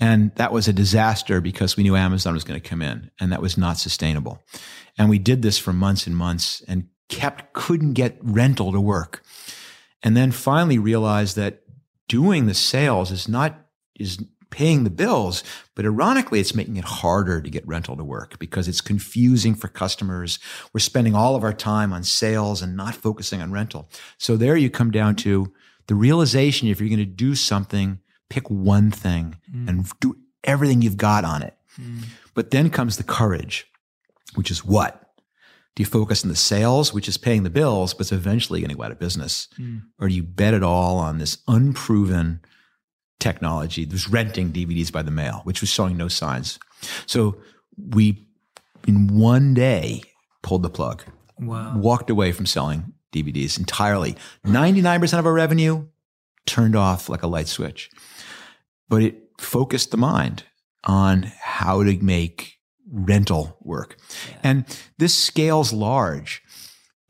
[0.00, 3.32] And that was a disaster because we knew Amazon was going to come in and
[3.32, 4.42] that was not sustainable.
[4.96, 9.22] And we did this for months and months and kept, couldn't get rental to work.
[10.02, 11.60] And then finally realized that
[12.08, 13.60] doing the sales is not,
[13.94, 15.42] is paying the bills,
[15.74, 19.68] but ironically, it's making it harder to get rental to work because it's confusing for
[19.68, 20.38] customers.
[20.72, 23.88] We're spending all of our time on sales and not focusing on rental.
[24.18, 25.52] So there you come down to
[25.86, 29.68] the realization if you're going to do something, pick one thing mm.
[29.68, 31.56] and do everything you've got on it.
[31.80, 32.04] Mm.
[32.34, 33.66] But then comes the courage,
[34.34, 35.00] which is what?
[35.76, 38.70] Do you focus on the sales, which is paying the bills, but it's eventually going
[38.70, 39.48] to go out of business?
[39.58, 39.82] Mm.
[39.98, 42.40] Or do you bet it all on this unproven
[43.20, 46.58] technology, was renting DVDs by the mail, which was showing no signs?
[47.06, 47.36] So
[47.76, 48.26] we,
[48.86, 50.02] in one day,
[50.42, 51.04] pulled the plug.
[51.38, 51.76] Wow.
[51.78, 54.16] Walked away from selling DVDs entirely.
[54.44, 55.86] 99% of our revenue
[56.46, 57.90] turned off like a light switch.
[58.88, 60.44] But it focused the mind
[60.84, 62.58] on how to make
[62.90, 63.96] rental work.
[64.28, 64.36] Yeah.
[64.42, 66.42] And this scales large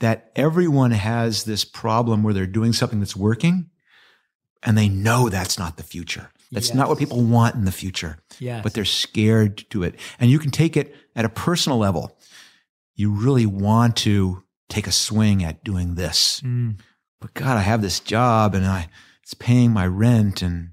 [0.01, 3.70] that everyone has this problem where they're doing something that's working
[4.63, 6.31] and they know that's not the future.
[6.53, 6.77] That's yes.
[6.77, 8.19] not what people want in the future.
[8.39, 8.63] Yes.
[8.63, 9.95] But they're scared to do it.
[10.19, 12.19] And you can take it at a personal level.
[12.95, 16.41] You really want to take a swing at doing this.
[16.41, 16.81] Mm.
[17.21, 18.89] But God, I have this job and I
[19.23, 20.71] it's paying my rent and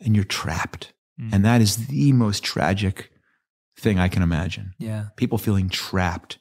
[0.00, 0.92] and you're trapped.
[1.20, 1.32] Mm.
[1.32, 3.10] And that is the most tragic
[3.78, 4.74] thing I can imagine.
[4.78, 5.06] Yeah.
[5.16, 6.38] People feeling trapped.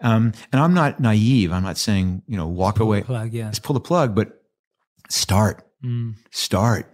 [0.00, 1.52] Um, and I'm not naive.
[1.52, 3.02] I'm not saying, you know, walk pull away.
[3.02, 3.48] plug, yeah.
[3.48, 4.40] Just pull the plug, but
[5.08, 5.67] start.
[5.84, 6.16] Mm.
[6.30, 6.86] Start.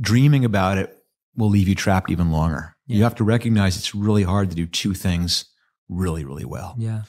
[0.00, 0.96] Dreaming about it
[1.36, 2.76] will leave you trapped even longer.
[2.86, 2.98] Yeah.
[2.98, 5.46] You have to recognize it's really hard to do two things
[5.88, 6.74] really, really well.
[6.78, 7.02] Yeah.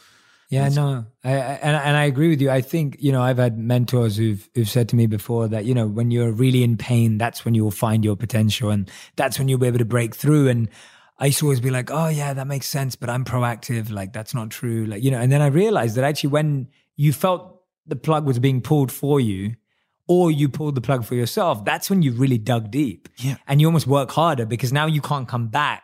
[0.50, 2.52] Yeah, no, I, I, and and I agree with you.
[2.52, 5.74] I think you know I've had mentors who've who've said to me before that you
[5.74, 9.40] know when you're really in pain, that's when you will find your potential, and that's
[9.40, 10.50] when you'll be able to break through.
[10.50, 10.70] And
[11.18, 13.90] I used to always be like, oh, yeah, that makes sense, but I'm proactive.
[13.90, 14.86] Like, that's not true.
[14.86, 18.40] Like, you know, and then I realized that actually when you felt the plug was
[18.40, 19.56] being pulled for you,
[20.08, 23.10] or you pulled the plug for yourself, that's when you really dug deep.
[23.18, 23.36] Yeah.
[23.48, 25.84] And you almost work harder because now you can't come back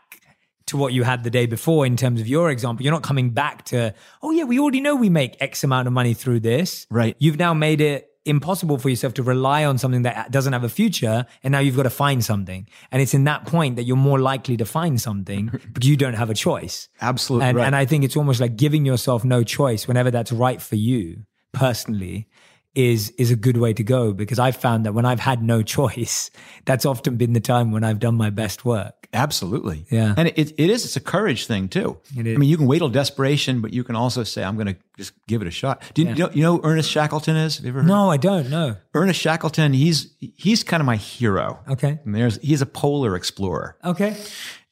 [0.67, 2.84] to what you had the day before in terms of your example.
[2.84, 5.93] You're not coming back to, oh, yeah, we already know we make X amount of
[5.93, 6.86] money through this.
[6.91, 7.15] Right.
[7.20, 10.70] You've now made it impossible for yourself to rely on something that doesn't have a
[10.70, 13.97] future and now you've got to find something and it's in that point that you're
[13.97, 17.65] more likely to find something but you don't have a choice absolutely and, right.
[17.65, 21.24] and i think it's almost like giving yourself no choice whenever that's right for you
[21.53, 22.28] personally
[22.76, 25.61] is is a good way to go because I've found that when I've had no
[25.78, 26.32] choice,
[26.65, 28.99] that's often been the time when I've done my best work.
[29.11, 29.86] Absolutely.
[29.89, 30.13] Yeah.
[30.15, 31.97] And it, it is, it's a courage thing too.
[32.15, 32.36] It is.
[32.36, 34.76] I mean, you can wait till desperation, but you can also say, I'm going to
[34.97, 35.82] just give it a shot.
[35.95, 36.13] Do you, yeah.
[36.13, 37.57] you, know, you know Ernest Shackleton is?
[37.57, 37.88] Have you ever heard?
[37.88, 38.76] No, I don't know.
[38.93, 41.59] Ernest Shackleton, he's, he's kind of my hero.
[41.67, 41.99] Okay.
[42.05, 43.78] And there's, he's a polar explorer.
[43.84, 44.15] Okay.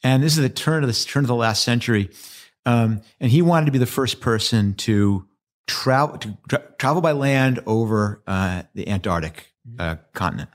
[0.03, 2.11] And this is the turn of the turn of the last century.
[2.67, 5.27] Um, and he wanted to be the first person to
[5.67, 10.49] travel, to tra- travel by land over, uh, the Antarctic, uh, continent.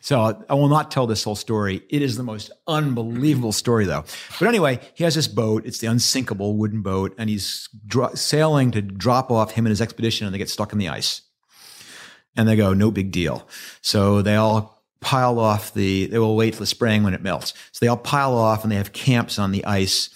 [0.00, 1.82] So I will not tell this whole story.
[1.90, 4.04] It is the most unbelievable story, though.
[4.38, 5.66] But anyway, he has this boat.
[5.66, 9.82] It's the unsinkable wooden boat, and he's dro- sailing to drop off him and his
[9.82, 11.22] expedition, and they get stuck in the ice.
[12.34, 13.48] And they go, no big deal.
[13.80, 17.54] So they all pile off the, they will wait for the spring when it melts.
[17.72, 20.10] So they all pile off and they have camps on the ice.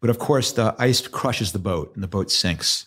[0.00, 2.86] But of course, the ice crushes the boat and the boat sinks.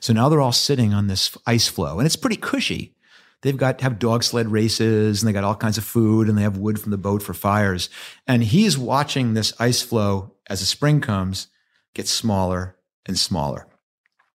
[0.00, 2.94] So now they're all sitting on this ice floe and it's pretty cushy.
[3.42, 6.42] they've got have dog sled races and they got all kinds of food and they
[6.42, 7.88] have wood from the boat for fires.
[8.26, 11.46] And he's watching this ice floe as the spring comes
[11.94, 12.76] get smaller
[13.06, 13.66] and smaller.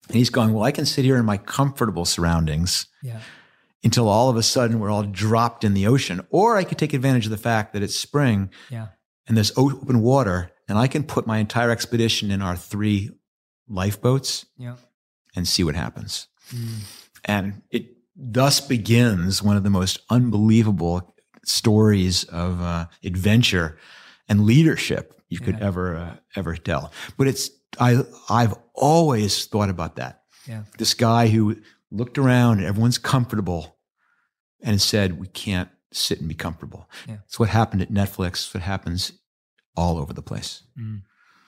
[0.08, 3.20] And he's going, Well, I can sit here in my comfortable surroundings Yeah.
[3.84, 6.20] until all of a sudden we're all dropped in the ocean.
[6.30, 8.88] Or I could take advantage of the fact that it's spring Yeah.
[9.26, 13.10] and there's open water and I can put my entire expedition in our three
[13.68, 14.76] lifeboats Yeah.
[15.34, 16.28] And see what happens.
[17.24, 21.14] And it thus begins one of the most unbelievable
[21.44, 23.78] stories of uh, adventure
[24.28, 26.92] and leadership you could ever uh, ever tell.
[27.16, 30.22] But it's I I've always thought about that.
[30.46, 30.64] Yeah.
[30.78, 31.56] This guy who
[31.90, 33.76] looked around and everyone's comfortable
[34.62, 36.88] and said we can't sit and be comfortable.
[37.08, 37.18] Yeah.
[37.26, 38.28] It's what happened at Netflix.
[38.30, 39.12] It's what happens
[39.76, 40.62] all over the place.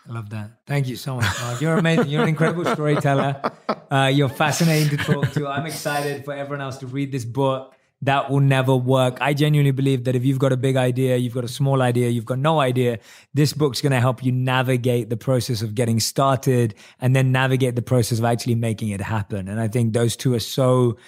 [0.08, 0.58] I love that.
[0.66, 1.60] Thank you so much, Marc.
[1.60, 2.08] You're amazing.
[2.08, 3.52] You're an incredible storyteller.
[3.90, 5.46] Uh, you're fascinating to talk to.
[5.46, 7.74] I'm excited for everyone else to read this book.
[8.02, 9.16] That will never work.
[9.22, 12.10] I genuinely believe that if you've got a big idea, you've got a small idea,
[12.10, 12.98] you've got no idea,
[13.32, 17.76] this book's going to help you navigate the process of getting started and then navigate
[17.76, 19.48] the process of actually making it happen.
[19.48, 20.98] And I think those two are so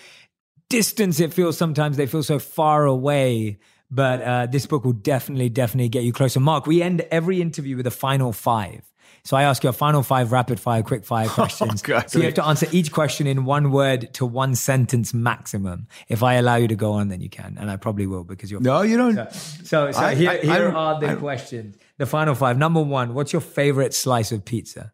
[0.70, 3.58] distance it feels sometimes they feel so far away
[3.90, 7.76] but uh, this book will definitely definitely get you closer Marc we end every interview
[7.76, 8.82] with a final five
[9.24, 12.24] so i ask you a final five rapid fire quick fire questions God, so you
[12.24, 16.56] have to answer each question in one word to one sentence maximum if i allow
[16.56, 18.96] you to go on then you can and i probably will because you're No, you
[18.96, 19.32] don't.
[19.32, 22.56] so, so I- here, I- I here don't- are the I- questions the final five
[22.58, 24.92] number one what's your favorite slice of pizza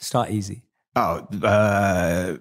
[0.00, 0.62] start easy
[0.94, 2.36] Oh, uh,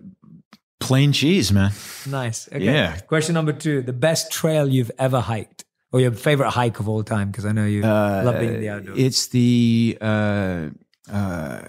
[0.81, 1.71] plain cheese, man.
[2.05, 2.49] Nice.
[2.51, 2.65] Okay.
[2.65, 2.97] Yeah.
[2.99, 7.03] Question number two: the best trail you've ever hiked, or your favorite hike of all
[7.03, 7.31] time?
[7.31, 8.97] Because I know you love being in the outdoors.
[8.99, 10.69] It's the uh,
[11.11, 11.61] uh,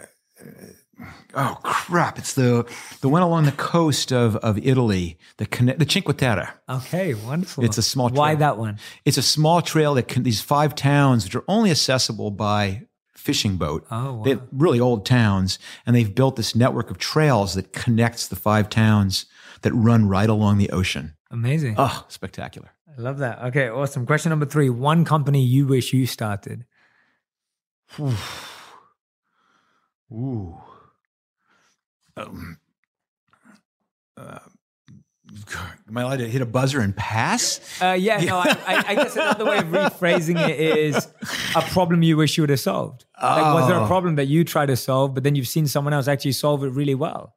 [1.34, 2.18] oh crap!
[2.18, 2.66] It's the
[3.00, 5.46] the one along the coast of of Italy, the
[5.78, 6.54] the Cinque Terre.
[6.68, 7.64] okay, wonderful.
[7.64, 8.18] It's a small Trail.
[8.18, 8.78] Why that one?
[9.04, 13.56] It's a small trail that can, these five towns, which are only accessible by fishing
[13.56, 13.86] boat.
[13.90, 14.22] Oh, wow.
[14.24, 18.68] They're really old towns, and they've built this network of trails that connects the five
[18.68, 19.26] towns
[19.62, 21.14] that run right along the ocean.
[21.30, 21.76] Amazing.
[21.78, 22.70] Oh, spectacular!
[22.96, 23.42] I love that.
[23.44, 24.04] Okay, awesome.
[24.06, 26.64] Question number three: one company you wish you started.
[30.12, 30.56] Ooh.
[32.16, 32.58] Um,
[34.16, 34.38] uh,
[35.88, 37.60] am I allowed to hit a buzzer and pass?
[37.80, 38.36] Uh, yeah, no.
[38.38, 41.08] I, I, I guess another way of rephrasing it is
[41.56, 43.06] a problem you wish you would have solved.
[43.20, 43.86] Like, was there a Oh.
[43.86, 46.70] problem that you try to solve, but then you've seen someone else actually solve it
[46.70, 47.34] really well?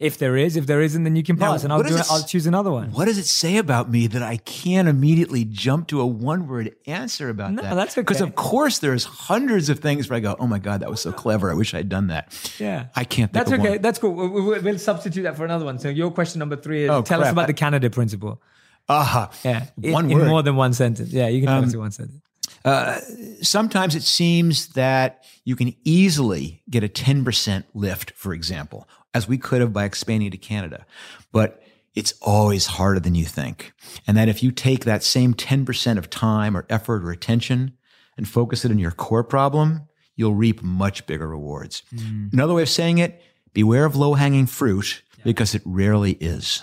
[0.00, 2.06] If there is, if there isn't, then you can Now, pass, and I'll do it.
[2.08, 2.92] I'll choose another one.
[2.92, 7.28] What does it say about me that I can't immediately jump to a one-word answer
[7.30, 7.74] about No, that?
[7.74, 8.28] that's Because okay.
[8.28, 11.10] of course there's hundreds of things where I go, "Oh my god, that was so
[11.10, 11.50] clever!
[11.50, 12.86] I wish I'd done that." Yeah.
[12.94, 13.32] I can't.
[13.32, 13.70] Think That's okay.
[13.70, 13.82] One.
[13.82, 14.12] That's cool.
[14.14, 15.80] We- we- We'll substitute that for another one.
[15.80, 18.40] So your question number three is: Oh, tell us about the Canada principle.
[18.88, 19.30] Aha.
[19.44, 20.22] Yeah, in, One in word.
[20.22, 21.10] Um, more than one sentence.
[21.12, 22.22] Yeah, you can tell us in one sentence.
[22.68, 23.00] Uh,
[23.40, 29.38] sometimes it seems that you can easily get a 10% lift, for example, as we
[29.38, 30.84] could have by expanding to Canada.
[31.32, 31.62] But
[31.94, 33.72] it's always harder than you think.
[34.06, 37.72] And that if you take that same 10% of time or effort or attention
[38.16, 41.82] and focus it on your core problem, you'll reap much bigger rewards.
[41.94, 42.32] Mm.
[42.34, 43.22] Another way of saying it,
[43.54, 46.62] beware of low hanging fruit because it rarely is.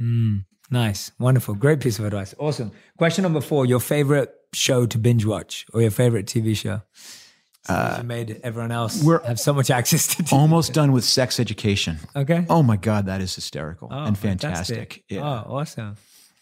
[0.00, 0.46] Mm.
[0.70, 2.34] Nice, wonderful, great piece of advice.
[2.38, 2.72] Awesome.
[2.96, 6.82] Question number four: Your favorite show to binge watch, or your favorite TV show?
[7.68, 10.22] Uh, you made everyone else we're- have so much access to.
[10.24, 10.32] TV.
[10.32, 11.98] Almost done with sex education.
[12.16, 12.44] Okay.
[12.50, 15.04] Oh my God, that is hysterical Oh, and fantastic.
[15.08, 15.20] Yeah.
[15.20, 15.96] Oh, awesome.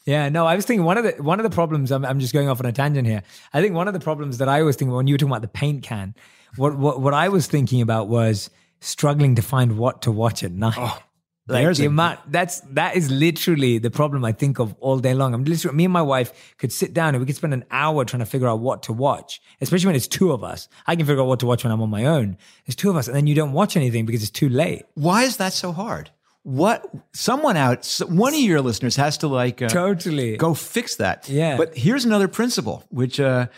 [0.06, 1.92] Yeah, no, I was thinking one of the one of the problems.
[1.92, 3.22] I'm, I'm just going off on a tangent here.
[3.52, 5.42] I think one of the problems that I was thinking when you were talking about
[5.42, 6.14] the paint can,
[6.56, 8.48] what what what I was thinking about was
[8.80, 11.02] struggling to find what to watch at night.
[11.48, 14.98] Like there's the a- amount that's that is literally the problem I think of all
[14.98, 15.34] day long.
[15.34, 18.04] I'm literally me and my wife could sit down and we could spend an hour
[18.04, 20.68] trying to figure out what to watch, especially when it's two of us.
[20.86, 22.36] I can figure out what to watch when I'm on my own.
[22.66, 24.84] It's two of us, and then you don't watch anything because it's too late.
[24.94, 26.10] Why is that so hard?
[26.42, 30.36] What someone out, one of your listeners has to like uh, Totally.
[30.38, 31.28] go fix that.
[31.28, 31.56] Yeah.
[31.58, 33.48] But here's another principle, which uh,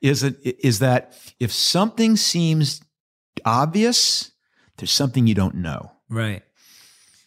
[0.00, 2.80] is it is that if something seems
[3.44, 4.32] obvious,
[4.78, 5.92] there's something you don't know.
[6.08, 6.42] Right.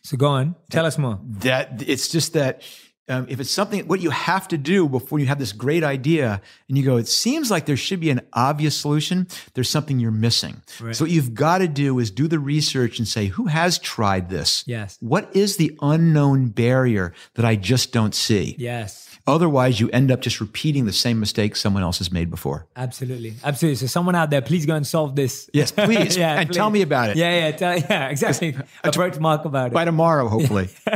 [0.05, 0.55] So go on.
[0.69, 1.19] Tell us more.
[1.23, 2.61] That it's just that
[3.07, 6.41] um, if it's something what you have to do before you have this great idea
[6.69, 9.27] and you go, it seems like there should be an obvious solution.
[9.55, 10.61] There's something you're missing.
[10.79, 10.95] Right.
[10.95, 14.29] So what you've got to do is do the research and say, who has tried
[14.29, 14.63] this?
[14.67, 14.97] Yes.
[15.01, 18.55] What is the unknown barrier that I just don't see?
[18.59, 19.04] Yes.
[19.27, 22.67] Otherwise, you end up just repeating the same mistake someone else has made before.
[22.75, 23.33] Absolutely.
[23.43, 23.75] Absolutely.
[23.77, 25.49] So someone out there, please go and solve this.
[25.51, 26.15] Yes, please.
[26.17, 27.17] yeah, And tell me about it.
[27.17, 28.55] Yeah, yeah, tell, yeah, exactly.
[28.83, 29.73] Approach Marc about it.
[29.73, 30.69] By tomorrow, hopefully.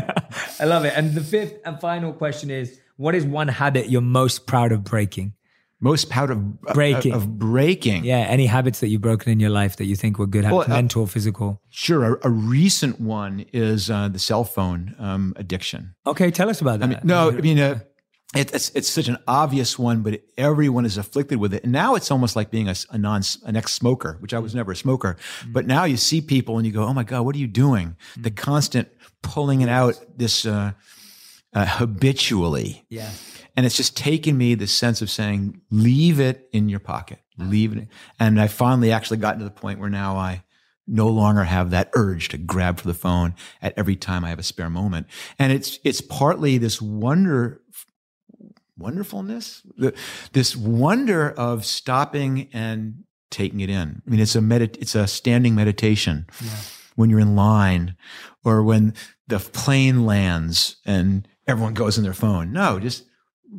[0.60, 0.94] I love it.
[0.96, 4.84] And the fifth and final question is what is one habit you're most proud of
[4.84, 5.34] breaking?
[5.82, 7.14] Most proud of breaking.
[7.14, 8.04] Of, of breaking.
[8.04, 8.18] Yeah.
[8.18, 10.76] Any habits that you've broken in your life that you think were good habits, Well,
[10.78, 11.62] uh, mental, physical?
[11.70, 12.16] Sure.
[12.16, 15.96] A, a recent one is uh, the cell phone um, addiction.
[16.06, 16.30] Okay.
[16.32, 16.86] Tell us about that.
[16.86, 17.80] I mean, no, I mean, uh,
[18.36, 21.64] it, it's it's such an obvious one, but everyone is afflicted with it.
[21.64, 24.72] And now it's almost like being a non an ex smoker, which I was never
[24.72, 25.18] a smoker.
[25.48, 27.96] But now you see people and you go, "Oh my god, what are you doing?"
[28.16, 28.90] The constant
[29.24, 30.74] pulling it out this uh,
[31.54, 33.10] uh, habitually, yeah.
[33.58, 37.76] and it's just taken me the sense of saying, "Leave it in your pocket, leave
[37.76, 37.88] it."
[38.20, 40.44] And I finally actually gotten to the point where now I
[40.86, 44.40] no longer have that urge to grab for the phone at every time I have
[44.40, 45.08] a spare moment.
[45.40, 47.62] And it's it's partly this wonder
[48.80, 49.94] wonderfulness, the,
[50.34, 54.02] this wonder of stopping and taking it in.
[54.06, 56.26] I mean, it's a medit- it's a standing meditation
[56.96, 57.96] when you're in line
[58.44, 58.94] or when
[59.28, 62.52] the plane lands and everyone goes in their phone.
[62.52, 63.06] No, just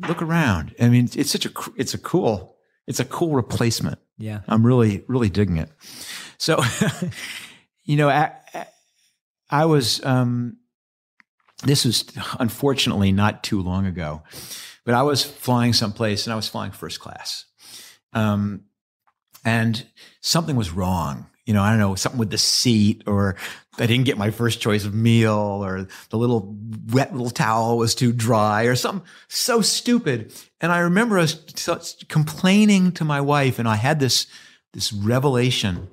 [0.07, 0.75] look around.
[0.79, 2.57] I mean, it's such a it's a cool
[2.87, 3.99] it's a cool replacement.
[4.17, 4.41] Yeah.
[4.47, 5.69] I'm really, really digging it.
[6.37, 6.61] So,
[7.83, 8.33] you know, I,
[9.49, 10.57] I was, um,
[11.63, 12.05] this was
[12.39, 14.23] unfortunately not too long ago,
[14.85, 17.45] but I was flying someplace and I was flying first class.
[18.13, 18.65] Um,
[19.43, 19.85] and
[20.21, 21.27] something was wrong.
[21.45, 23.35] You know, I don't know, something with the seat, or
[23.79, 26.55] I didn't get my first choice of meal, or the little
[26.91, 30.33] wet little towel was too dry, or something so stupid.
[30.61, 34.27] And I remember us complaining to my wife, and I had this
[34.73, 35.89] this revelation,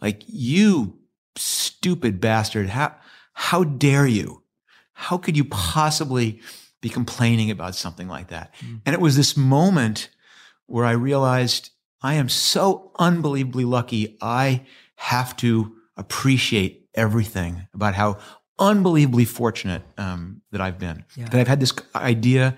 [0.00, 0.98] like you
[1.36, 2.94] stupid bastard, how
[3.34, 4.42] how dare you?
[4.94, 6.40] How could you possibly
[6.88, 8.54] be complaining about something like that?
[8.84, 10.10] And it was this moment
[10.66, 11.70] where I realized
[12.02, 14.16] I am so unbelievably lucky.
[14.20, 14.62] I
[14.96, 18.18] have to appreciate everything about how
[18.58, 21.04] unbelievably fortunate um, that I've been.
[21.16, 21.28] Yeah.
[21.28, 22.56] That I've had this idea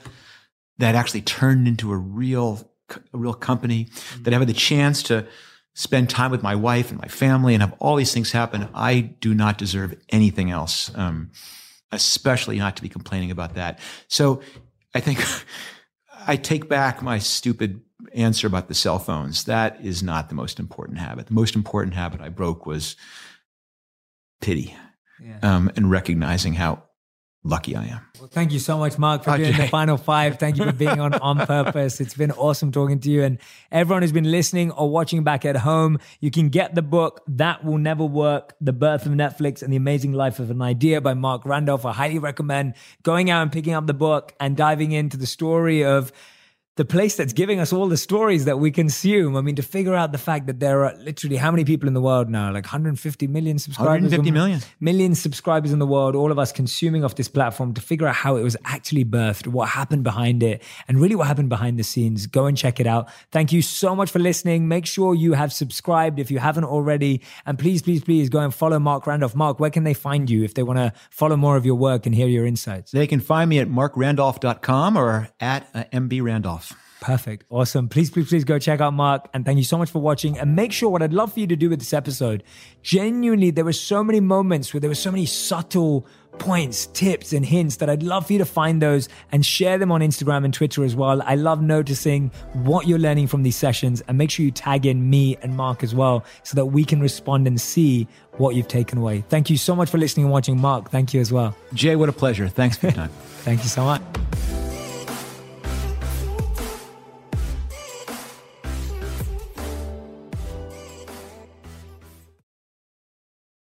[0.78, 2.70] that actually turned into a real,
[3.12, 3.88] a real company.
[4.22, 5.26] That I've had the chance to
[5.74, 8.68] spend time with my wife and my family and have all these things happen.
[8.74, 11.30] I do not deserve anything else, um,
[11.92, 13.78] especially not to be complaining about that.
[14.08, 14.40] So
[14.94, 15.24] I think
[16.26, 17.80] I take back my stupid
[18.14, 19.44] answer about the cell phones.
[19.44, 21.26] That is not the most important habit.
[21.26, 22.96] The most important habit I broke was
[24.40, 24.74] pity
[25.20, 25.38] Yeah.
[25.42, 26.84] um, and recognizing how
[27.44, 28.00] lucky I am.
[28.18, 29.62] Well, thank you so much, Marc, for doing Okay.
[29.62, 30.38] the final five.
[30.38, 32.00] Thank you for being on on purpose.
[32.00, 33.22] It's been awesome talking to you.
[33.22, 33.38] And
[33.70, 37.64] everyone who's been listening or watching back at home, you can get the book That
[37.64, 41.14] Will Never Work The Birth of Netflix and the Amazing Life of an Idea by
[41.14, 41.86] Marc Randolph.
[41.86, 45.84] I highly recommend going out and picking up the book and diving into the story
[45.84, 46.12] of
[46.78, 49.36] the place that's giving us all the stories that we consume.
[49.36, 51.92] I mean, to figure out the fact that there are literally how many people in
[51.92, 52.52] the world now?
[52.52, 54.12] Like 150 million subscribers.
[54.12, 54.60] 150 million.
[54.78, 58.14] Million subscribers in the world, all of us consuming off this platform to figure out
[58.14, 61.82] how it was actually birthed, what happened behind it, and really what happened behind the
[61.82, 62.28] scenes.
[62.28, 63.10] Go and check it out.
[63.32, 64.68] Thank you so much for listening.
[64.68, 67.22] Make sure you have subscribed if you haven't already.
[67.44, 69.34] And please, please, please go and follow Marc Randolph.
[69.34, 72.06] Marc, where can they find you if they want to follow more of your work
[72.06, 72.92] and hear your insights?
[72.92, 76.67] They can find me at marcrandolph.com or at uh, MB Randolph.
[77.00, 77.44] Perfect.
[77.48, 77.88] Awesome.
[77.88, 79.28] Please, please, please go check out Marc.
[79.32, 80.38] And thank you so much for watching.
[80.38, 82.42] And make sure what I'd love for you to do with this episode,
[82.82, 86.06] genuinely, there were so many moments where there were so many subtle
[86.38, 89.90] points, tips, and hints that I'd love for you to find those and share them
[89.90, 91.22] on Instagram and Twitter as well.
[91.22, 95.08] I love noticing what you're learning from these sessions and make sure you tag in
[95.10, 98.98] me and Marc as well so that we can respond and see what you've taken
[98.98, 99.24] away.
[99.28, 100.60] Thank you so much for listening and watching.
[100.60, 101.56] Marc, thank you as well.
[101.74, 102.48] Jay, what a pleasure.
[102.48, 103.10] Thanks for your time.
[103.42, 104.67] Thank you so much.